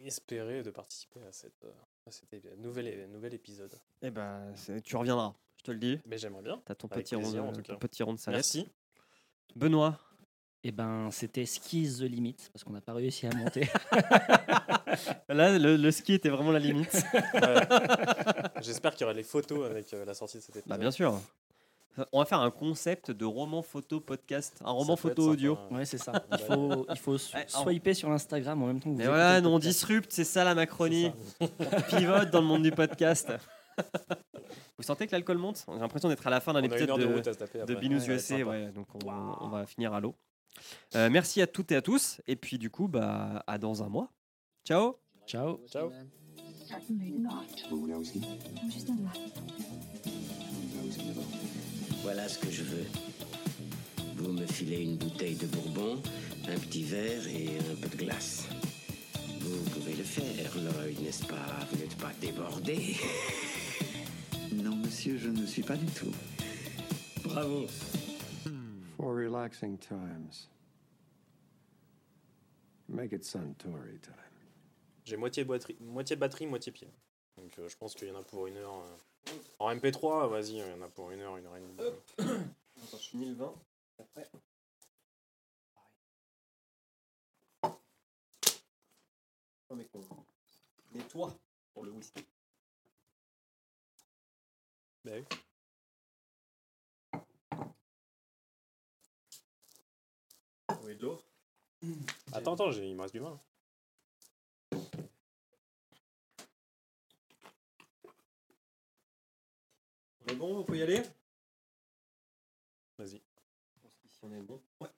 [0.00, 1.72] espérer de participer à, cette, euh,
[2.06, 3.72] à cet nouvel, nouvel épisode.
[4.02, 4.52] Eh ben,
[4.84, 5.98] tu reviendras, je te le dis.
[6.04, 6.60] Mais j'aimerais bien.
[6.66, 7.78] T'as ton Avec petit rond, plaisir, en de- tout ton cas.
[7.78, 8.36] petit rond de salade.
[8.36, 8.68] Merci.
[9.56, 9.98] Benoît.
[10.64, 13.68] Et ben, c'était Ski the Limit parce qu'on n'a pas réussi à monter.
[15.28, 16.92] Là, le, le ski était vraiment la limite.
[17.34, 18.62] Ouais.
[18.62, 20.68] J'espère qu'il y aura les photos avec euh, la sortie de cet épisode.
[20.68, 21.20] bah, bien sûr.
[22.12, 25.56] On va faire un concept de roman photo podcast, un roman photo audio.
[25.56, 25.74] sympa.
[25.76, 26.12] Ouais, c'est ça.
[26.32, 29.40] Il faut, il faut Ouais, swiper sur Instagram en même temps que vous écoutez voilà,
[29.40, 31.10] nous on disrupte, c'est ça la Macronie.
[31.40, 33.32] On pivote dans le monde du podcast.
[34.76, 35.64] Vous sentez que l'alcool monte?
[35.72, 37.74] J'ai l'impression d'être à la fin d'un épisode de de.
[37.74, 39.08] Binous Ça USA, ouais, donc on,
[39.40, 40.14] on va finir à l'eau.
[40.94, 43.88] Euh, merci à toutes et à tous, et puis du coup, bah, à dans un
[43.88, 44.12] mois.
[44.64, 44.96] Ciao
[45.26, 45.60] Ciao.
[45.70, 45.90] Ciao.
[52.02, 52.86] Voilà ce que je veux.
[54.16, 56.02] Vous me filez une bouteille de bourbon,
[56.48, 58.46] un petit verre et un peu de glace.
[59.40, 61.66] Vous pouvez le faire, Lloyd, n'est-ce pas?
[61.70, 62.96] Vous n'êtes pas débordé
[64.52, 66.12] Non, monsieur, je ne suis pas du tout.
[67.22, 67.66] Bravo.
[68.98, 70.48] For relaxing times.
[72.88, 74.14] Make it Suntory time.
[75.04, 76.90] J'ai moitié batterie, moitié batterie, moitié pile.
[77.36, 78.74] Donc euh, je pense qu'il y en a pour une heure.
[78.74, 79.32] euh.
[79.60, 81.76] En MP3, vas-y, il y en a pour une heure, une heure et demie.
[82.18, 83.54] Attends, je finis le vin.
[84.00, 84.28] Après.
[89.70, 90.00] Oh, mais con.
[90.92, 91.38] Nettoie
[91.72, 92.26] pour le whisky.
[95.04, 95.24] Bah oui.
[100.84, 101.18] Oui, de l'eau.
[102.32, 103.38] Attends, attends, j'ai- il me reste du vin.
[110.26, 111.02] On est bon, on peut y aller?
[112.98, 113.20] Vas-y.
[114.04, 114.60] Ici on est bon.
[114.80, 114.88] Ouais.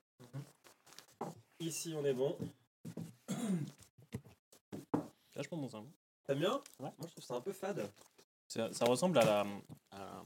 [1.61, 2.37] Ici on est bon.
[5.35, 5.83] Vachement bon ça.
[6.25, 6.55] T'aimes bien?
[6.79, 6.91] Ouais.
[6.99, 7.91] Moi je trouve ça un peu fade.
[8.49, 9.41] Ça, ça ressemble à la,
[9.93, 10.25] à la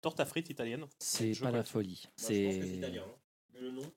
[0.00, 0.86] torte à frites italienne.
[0.98, 1.72] C'est Je pas la crois.
[1.72, 2.02] folie.
[2.04, 3.04] Moi, je pense que c'est C'est italien.
[3.06, 3.14] hein.
[3.54, 3.92] Vu le nom.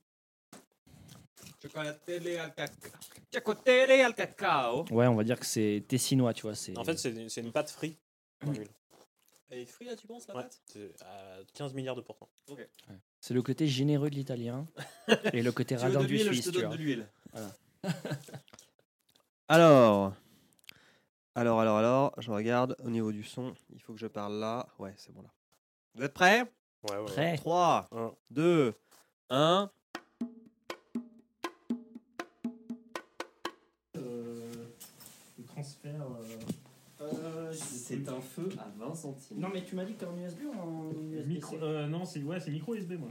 [1.62, 2.92] Chocolatelle al cacao.
[3.34, 4.86] Chocolatelle al cacao.
[4.92, 6.56] ouais, on va dire que c'est tessinois, tu vois.
[6.56, 8.00] C'est En fait, c'est c'est une pâte frite.
[9.50, 10.60] Elle est frite là, tu penses, la Ouais, pâte?
[10.66, 12.30] c'est à 15 milliards de pourcents.
[13.20, 14.66] c'est le côté généreux de l'italien
[15.34, 16.78] et le côté Tu veux radin de du l'huile, suisse, je te tu donne vois.
[16.78, 17.08] de l'huile.
[17.34, 17.52] Voilà.
[19.50, 20.14] alors,
[21.36, 23.54] alors, alors, alors, je regarde au niveau du son.
[23.74, 24.68] Il faut que je parle là.
[24.80, 25.30] Ouais, c'est bon là.
[25.96, 26.44] Vous êtes prêts?
[26.90, 27.06] Ouais, ouais.
[27.06, 28.14] Prêt 3, Un.
[28.32, 28.74] 2,
[29.30, 29.70] 1.
[35.62, 36.06] Transfert.
[37.54, 39.40] c'est un feu à 20 centimes.
[39.40, 42.06] Non, mais tu m'as dit que t'es en USB ou en USB Micro, euh, non,
[42.06, 43.10] c'est ouais, c'est micro USB, moi.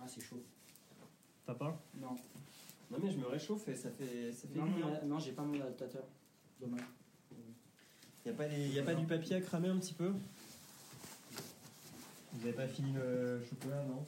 [0.00, 0.42] Ah, c'est chaud.
[1.46, 1.80] T'as pas?
[2.00, 2.16] Non.
[2.90, 5.42] Non mais je me réchauffe et ça fait, ça fait Non, non, non, j'ai pas
[5.42, 6.04] mon adaptateur.
[6.60, 6.80] Dommage.
[8.26, 10.12] Y a pas, les- y a pas du papier à cramer un petit peu?
[12.32, 14.02] Vous avez pas fini le chocolat, non?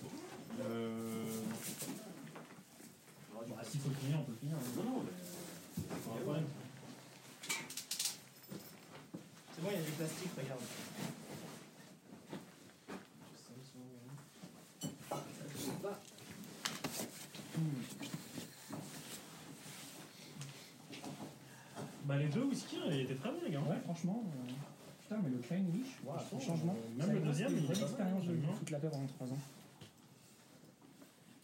[0.63, 1.25] Euh.
[3.49, 4.57] Bah, s'il faut le finir, on peut le finir.
[4.57, 4.61] hein.
[4.77, 6.41] Non, non, mais.
[9.57, 10.61] C'est bon, il y a du plastique, regarde.
[22.05, 23.61] Bah, les deux whisky, ils étaient très bons, les gars.
[23.61, 24.23] Ouais, franchement.
[24.27, 24.53] euh,
[25.03, 26.77] Putain, mais le Klein Wish, wow, Franchement, changement.
[26.77, 28.51] euh, même le deuxième, il est vraie pas mal, expérience de j'aime bien.
[28.71, 29.39] la paix pendant 3 ans.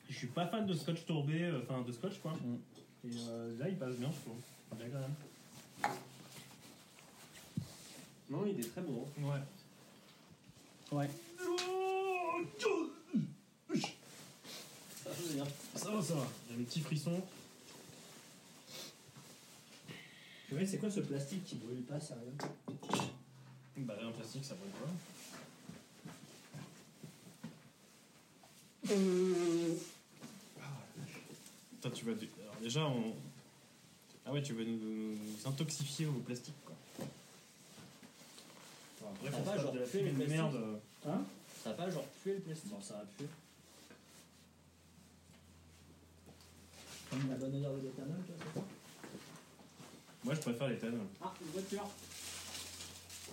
[0.08, 2.32] Je suis pas fan de scotch tourbé, euh, enfin de scotch quoi.
[2.32, 3.08] Mm.
[3.08, 4.36] Et euh, là, il passe bien, je trouve.
[4.78, 5.14] C'est agréable.
[8.30, 9.06] Non, il est très bon.
[9.18, 9.22] hein.
[10.92, 10.98] Ouais.
[10.98, 11.10] Ouais.
[15.04, 15.44] Ça, c'est bien.
[15.74, 16.26] Ça va, ça va.
[16.48, 17.20] J'ai un petit frisson.
[20.52, 22.32] Ouais, c'est quoi ce plastique qui brûle pas, sérieux?
[23.78, 24.90] Bah, un plastique, ça brûle pas.
[31.80, 32.14] Toi, tu vas.
[32.14, 33.14] dé- Alors, déjà, on.
[34.24, 36.71] Ah ouais, tu veux nous, nous- nous intoxifier au plastique quoi.
[39.10, 40.28] Après, Ça va, pas genre, de la le plastique.
[40.28, 40.54] merde.
[40.54, 40.76] euh.
[41.08, 41.22] Hein
[41.62, 43.26] Ça va pas genre tuer le plastique Bon, ça puer.
[47.10, 48.64] Comme la bonne odeur de l'éthanol, tu vois, c'est ça
[50.24, 51.00] Moi, je préfère l'éthanol.
[51.20, 51.88] Ah, une voiture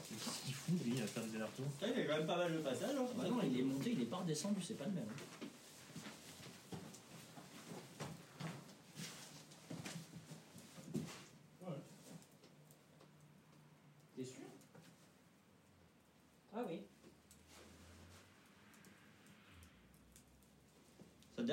[0.10, 1.66] Qu'est-ce qu'il fout, lui, à faire des allers-retours?
[1.82, 2.96] Il y a quand même pas mal de passages.
[2.98, 3.06] Hein.
[3.16, 5.06] Bah non, il est monté, il est pas redescendu, c'est pas le même.
[5.40, 5.48] T'es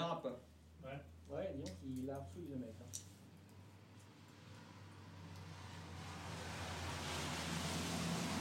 [0.07, 1.01] Ouais.
[1.29, 2.15] Ouais, disons qu'il hein.
[2.15, 2.75] a reçu le mec.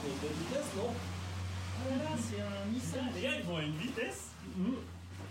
[0.04, 0.92] Et de vitesse, non?
[0.94, 3.12] Oh là, c'est un Nissan.
[3.14, 4.30] Les gars, ils vont à une vitesse.
[4.56, 4.74] Mm.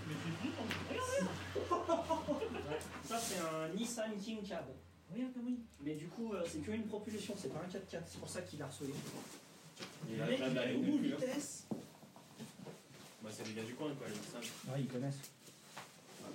[0.07, 0.55] Mais c'est vite,
[0.89, 4.65] Regardez Ça, c'est un Nissan King Cab.
[5.81, 8.41] Mais du coup, euh, c'est que une propulsion, c'est pas un 4x4, c'est pour ça
[8.41, 8.93] qu'il a harcelé.
[10.09, 10.65] Il a la hein.
[11.01, 11.67] vitesse.
[13.23, 14.41] Bah, c'est les gars du coin, quoi, les Nissan.
[14.67, 15.21] Ouais, ils connaissent.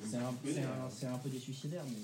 [0.04, 1.96] C'est un, un, un peu des suicidaires, mais.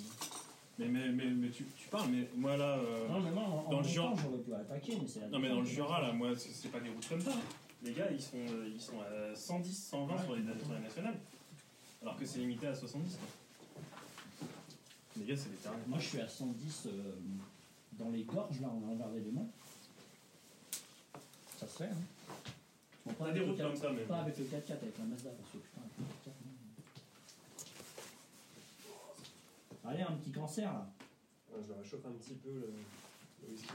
[0.78, 2.76] Mais, mais, mais, mais tu, tu parles, mais moi là.
[2.76, 4.14] euh, Non, mais moi, en, dans en le Jura.
[4.22, 5.66] j'aurais pu attaquer, mais c'est la Non, mais dans le.
[5.66, 7.30] Jura, là, moi, c'est pas des routes comme ça.
[7.32, 7.40] hein.
[7.82, 11.18] Les gars, ils sont, euh, ils sont à 110, 120 sur, les, sur les nationales.
[12.02, 13.16] Alors que c'est limité à 70.
[13.16, 14.48] quoi.
[15.18, 15.76] Les gars, c'est des terrains.
[15.86, 16.90] Moi, je suis à 110 euh,
[17.92, 19.48] dans les gorges, là, en envers des démons.
[21.58, 21.96] Ça se fait, hein.
[23.06, 24.02] Bon, pas avec des routes 4 comme ça, mais.
[24.02, 26.52] Pas avec le 4x4, avec la Mazda, parce que putain, avec le 4x4, non.
[29.88, 30.86] Allez, un petit cancer, là.
[31.54, 32.72] Je vais réchauffer un petit peu le,
[33.42, 33.68] le whisky.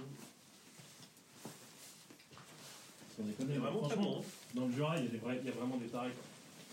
[3.16, 4.26] Sans déconner, Il est vraiment très franchement, bon, hein.
[4.54, 6.12] Dans le Jura, il y a, des vrais, il y a vraiment des tarés.
[6.12, 6.24] Quoi.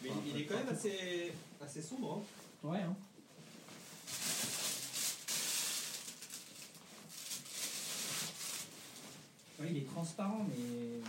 [0.02, 2.24] Mais il, il est quand même assez, assez sombre.
[2.64, 2.68] Hein.
[2.68, 2.96] Ouais, hein.
[9.60, 11.00] Ouais, il est transparent, mais.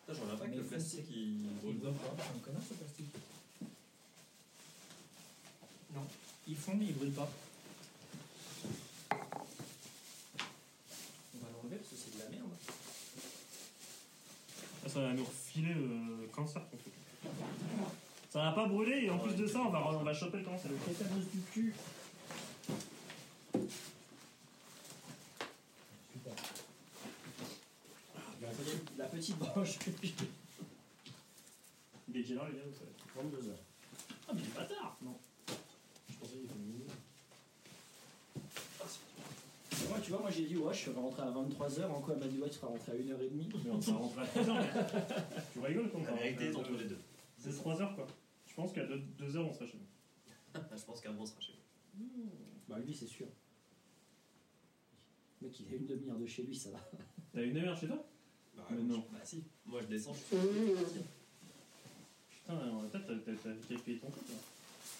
[0.00, 3.14] Putain, je reviens pas que Mais le plastique il brûle c'est un connard ce plastique.
[5.94, 6.06] Non,
[6.46, 7.30] ils font, mais ils brûlent pas.
[9.12, 9.16] On
[11.38, 12.50] va l'enlever parce que c'est de la merde.
[14.84, 16.92] Ah, ça va nous refiler le cancer, ton truc.
[18.30, 20.44] Ça va pas brûler et en plus de ça, on va, on va choper le
[20.44, 20.70] cancer.
[20.70, 21.74] Le tétanos du cul.
[26.12, 26.34] Super.
[28.40, 29.78] La petite, la petite branche.
[32.08, 32.90] Il est quelle heure, les gars vous savez
[33.30, 33.58] 22 heures.
[34.28, 35.18] Ah, mais il est pas tard Non.
[36.08, 36.84] Je pensais qu'il était minuit.
[39.88, 41.86] Moi, tu vois, moi j'ai dit, ouais, je serais rentré à 23h.
[41.86, 43.52] En quoi, elle m'a dit, ouais, tu seras rentré à 1h30.
[43.64, 44.64] Mais on sera rentré à 3h.
[45.52, 46.00] Tu rigoles, quoi.
[46.02, 46.98] La vérité est entre les deux.
[47.38, 48.06] C'est 3h, quoi.
[48.46, 50.60] Je pense qu'à 2h, on sera chez nous.
[50.76, 51.52] Je pense qu'un bon sera chez
[51.98, 52.06] nous.
[52.68, 53.26] Bah, lui, c'est sûr.
[55.40, 56.78] Le mec, il a une demi-heure de chez lui, ça va.
[57.32, 58.04] T'as une demi-heure chez toi?
[58.56, 59.02] Bah, Mais non.
[59.10, 59.42] je- Bah si.
[59.64, 60.12] Moi je descends.
[60.14, 60.36] Je...
[62.30, 63.14] Putain, en fait, t'as-
[63.68, 64.34] calculé ton truc, là.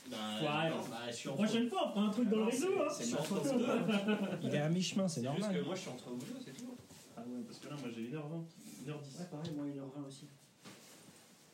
[0.09, 2.51] Bah, Ouais, non, bah, je suis prochaine fois, on fera un truc dans le Non,
[2.51, 4.47] réseau, c'est- hein C'est.
[4.47, 5.61] Il est à mi-chemin, c'est C'est juste normal.
[5.61, 6.75] que moi je suis entre vous deux, c'est tout.
[7.17, 8.45] Ah ouais, parce que là, moi, j'ai 1h20,
[8.87, 9.19] 1h10.
[9.21, 10.27] Ouais, pareil, moi 1h20 aussi.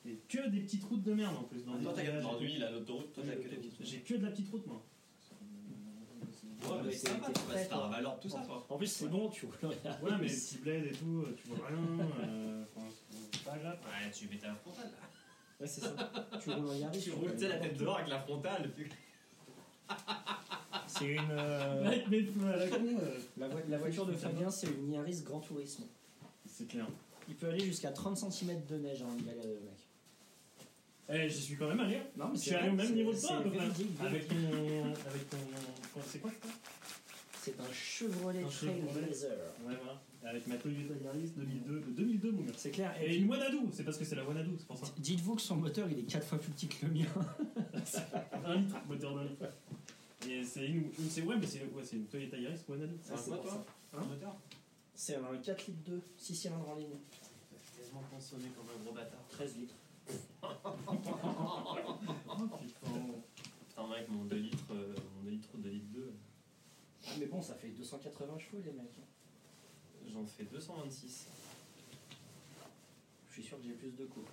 [0.09, 1.65] Et que des petites routes de merde, en plus.
[1.65, 2.41] Dans Toi des t'as villages et dans tout.
[2.45, 3.75] lui, il a l'autoroute, toi t'as que les petites.
[3.81, 4.83] J'ai que de la petite route, moi.
[6.69, 8.67] Ouais, mais c'est sympa, tu passes par Valor, tout ça, toi.
[8.69, 9.71] En plus, c'est bon, tu rien.
[10.03, 11.77] Ouais, mais si bled et tout, tu vois rien.
[12.25, 12.87] euh, enfin,
[13.33, 13.79] c'est pas grave.
[13.85, 15.09] Ouais, tu mets ta frontale là.
[15.61, 15.95] Ouais, c'est ça.
[16.43, 17.01] Tu roules en Yaris.
[17.01, 18.71] Tu roules, tu sais, la tête dehors avec la frontale.
[18.77, 18.91] tu-
[20.87, 21.31] C'est une.
[21.31, 22.85] euh, Mec, mais fou à la con.
[23.01, 23.19] euh.
[23.39, 25.85] La, vo- la voiture de Fabien, c'est une Yaris Grand Tourisme.
[26.49, 26.87] C'est clair.
[27.29, 29.79] Il peut aller jusqu'à 30 cm de neige en balade, le mec.
[31.09, 32.01] Eh, j'y suis quand même allé.
[32.17, 33.67] Non, mais Je suis c'est allé au même niveau de toi, à peu c'est près.
[33.67, 34.01] véridique.
[34.01, 34.35] Avec ton.
[35.09, 35.37] Avec ton.
[35.93, 36.49] quoi, C'est quoi ça?
[37.47, 38.49] C'est un Chevrolet Un.
[38.49, 39.31] Trailblazer.
[39.65, 40.03] Ouais, voilà.
[40.25, 42.53] Avec ma Toyota Yaris 2002, de 2002, mon gars.
[42.57, 42.93] C'est clair.
[43.01, 44.87] Et une Wanadu, c'est parce que c'est la Wanadu, c'est pour ça.
[44.99, 47.05] Dites-vous que son moteur, il est 4 fois plus petit que le mien.
[48.45, 49.45] Un litre, moteur d'un litre.
[50.29, 50.91] Et c'est une.
[51.09, 52.95] c'est- Ouais, mais c'est ouais, c'est une Toyota Yaris Wanadu.
[53.01, 53.51] C'est un c'est quoi toi
[53.93, 53.99] ça.
[53.99, 54.37] Un moteur?
[54.93, 56.89] C'est un 4 litres 2, 6 cylindres en ligne.
[57.79, 59.21] Tellement consommé comme un gros bâtard.
[59.31, 59.75] 13 litres.
[63.69, 66.13] Putain, mec, mon 2 litres, euh, mon 2 litres, 2 litres 2,
[67.07, 68.99] Ah, mais bon, ça fait 280 chevaux, les mecs.
[70.13, 71.27] j'en fais 226.
[73.29, 74.27] Je suis sûr que j'ai plus de coups.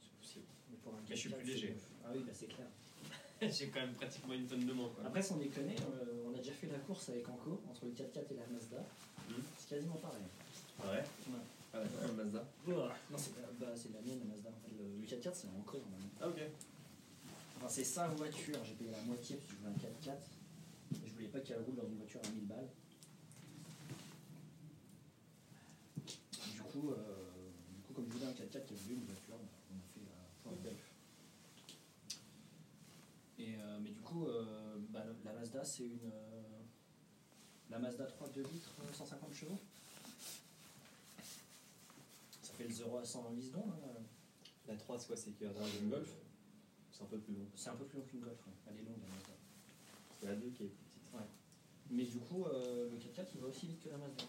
[0.00, 0.44] C'est possible.
[0.70, 1.76] Mais, pour un Mais je suis 4x4, plus léger.
[2.04, 2.66] Ah oui, bah c'est clair.
[3.50, 5.04] J'ai quand même pratiquement une tonne de moins, quoi.
[5.04, 8.30] Après, sans déconner, euh, on a déjà fait la course avec Anko, entre le 4x4
[8.30, 8.78] et la Mazda.
[9.28, 9.42] Mhm.
[9.58, 10.22] C'est quasiment pareil.
[10.80, 10.98] Ah ouais?
[10.98, 11.40] Ouais.
[11.74, 12.44] Ah ouais, un Mazda.
[12.68, 14.50] Non, c'est bah, la mienne, la Mazda.
[14.78, 16.10] Le, le 4x4, c'est Anko, normalement.
[16.20, 16.40] Ah ok.
[17.56, 20.18] Enfin, c'est sa voiture, j'ai payé la moitié parce que je voulais un 4x4.
[21.22, 22.68] Voulais pas qu'elle roule dans une voiture à 1000 balles.
[26.52, 27.26] Du coup, euh,
[27.76, 29.36] du coup comme je voulais un 4x4 qui voulait une voiture,
[29.70, 30.90] on a fait euh, point golf.
[33.38, 36.10] Et, euh, mais du coup, euh, bah, la Mazda, c'est une.
[36.12, 36.42] euh,
[37.70, 39.58] la Mazda 3 2 litres, euh, 150 chevaux.
[42.42, 43.70] Ça fait le 0 à 100 en 8 secondes.
[43.70, 44.02] hein.
[44.66, 46.10] La 3, c'est quoi C'est qu'il y a un Golf?
[46.90, 47.46] C'est un peu plus long.
[47.54, 48.52] C'est un peu plus long qu'une Golf, ouais.
[48.68, 49.34] elle est longue la Mazda.
[50.20, 50.72] C'est la 2 qui est.
[51.90, 54.24] Mais du coup, euh, le 4x4 il va aussi vite que la Mazda.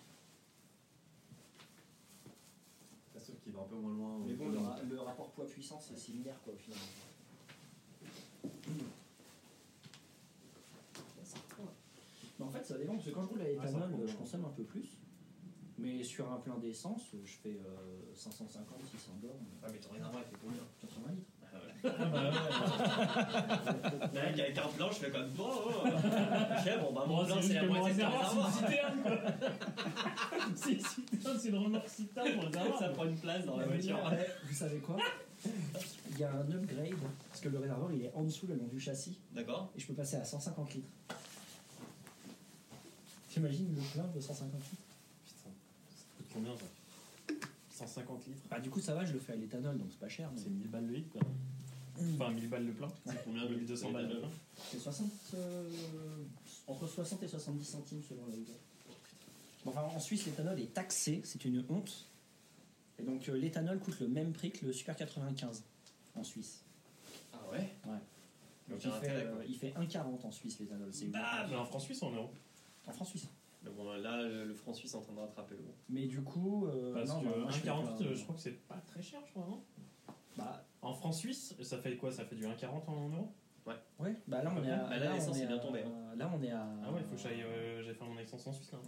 [3.24, 4.20] Sûr qu'il va un peu moins loin.
[4.26, 6.80] Mais bon, le, ra- rapport poids-puissance c'est similaire quoi au final.
[12.40, 14.08] Mais en fait, ça dépend parce que quand je roule à l'éthanol, ça prend.
[14.08, 14.98] je consomme un peu plus.
[15.78, 19.46] Mais sur un plein d'essence, je fais euh, 550, 600 bornes.
[19.64, 20.64] Ah, mais ton réservoir, il fait combien?
[20.82, 21.32] 80 litres.
[24.14, 25.28] Mec, avec un plein, je fais comme.
[25.38, 25.88] Oh, oh.
[25.88, 28.02] Ok, bon, bah, mon Bon, plein, c'est la moitié de
[30.56, 31.38] c'est citerne.
[31.40, 32.80] C'est une remorque citerne, réservoir.
[32.80, 34.00] Ça prend une place dans la voiture.
[34.48, 34.98] Vous savez quoi?
[36.12, 36.94] Il y a un upgrade,
[37.30, 39.86] parce que le réservoir il est en dessous le long du châssis, D'accord et je
[39.88, 40.88] peux passer à 150 litres.
[43.30, 44.66] T'imagines le plein de 150 litres?
[45.26, 45.50] Putain,
[45.96, 46.64] ça coûte combien ça?
[47.72, 48.40] 150 litres?
[48.50, 50.30] Bah du coup ça va, je le fais à l'éthanol, donc c'est pas cher.
[50.34, 51.22] mais- C'est 1000 balles le litre quoi.
[52.16, 52.88] Enfin 1000 balles le plein.
[53.06, 54.30] C'est combien le litre 200 balles le plein
[54.72, 55.70] C'est 60, euh,
[56.68, 58.34] entre 60 et 70 centimes selon la.
[59.66, 62.08] Bon, enfin, en Suisse, l'éthanol est taxé, c'est une honte.
[63.00, 65.64] Et donc euh, l'éthanol coûte le même prix que le Super 95
[66.16, 66.64] en Suisse.
[67.34, 67.58] Ah ouais?
[67.86, 67.98] Ouais.
[68.70, 69.38] Donc il fait, intérêt, quoi.
[69.40, 70.90] euh, il fait 1,40 en Suisse l'éthanol.
[70.94, 72.32] C'est Bah, Mais en France suisse ou en euros
[72.86, 73.28] en France suisse.
[73.64, 75.74] Mais bon, là, le, le franc suisse est en train de rattraper le gros.
[75.88, 78.24] Mais du coup, euh, Parce non, que bah, moi, je fais 1,48 plein- euh, je
[78.24, 79.64] crois que c'est pas très cher je crois non?
[80.38, 82.12] Bah, En France suisse ça fait quoi?
[82.12, 83.32] Ça fait du 1,40 en euros?
[84.00, 84.78] Ouais, bah là on est à.
[84.90, 85.84] Bah, là, on l'essence est bien tombée,
[86.18, 86.68] Là on est à.
[86.84, 88.80] Ah ouais il faut que j'aille euh, j'ai fait mon essence en Suisse là.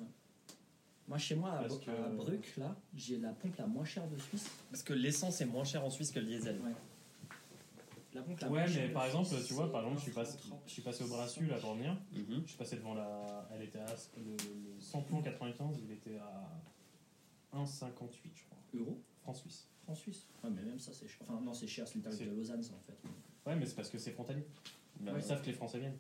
[1.08, 3.86] Moi chez moi à, Parce Bru- que- à Bruck, là, j'ai la pompe la moins
[3.86, 4.50] chère de Suisse.
[4.72, 6.60] Parce que l'essence est moins chère en Suisse que le diesel.
[6.62, 6.72] Ouais.
[8.14, 9.98] La pompe la Ouais moins chère mais de par exemple Suisse, tu vois par exemple
[10.00, 10.54] je suis passé, 1,30.
[10.66, 11.96] je suis passé au Brassus là pour venir.
[12.12, 12.42] Mhm.
[12.44, 13.48] Je suis passé devant la.
[13.54, 13.86] Elle était à.
[14.18, 16.52] Le, le samplon 95, il était à
[17.58, 18.58] 1,58, je crois.
[18.74, 19.70] Euros Franc suisse.
[19.88, 21.20] En Suisse Ouais, mais même ça c'est cher.
[21.22, 22.98] Enfin, non, c'est cher, c'est le tarif de Lausanne, ça en fait.
[23.50, 24.46] Ouais, mais c'est parce que c'est frontalier.
[25.00, 25.98] Bah, Ils savent que les Français viennent.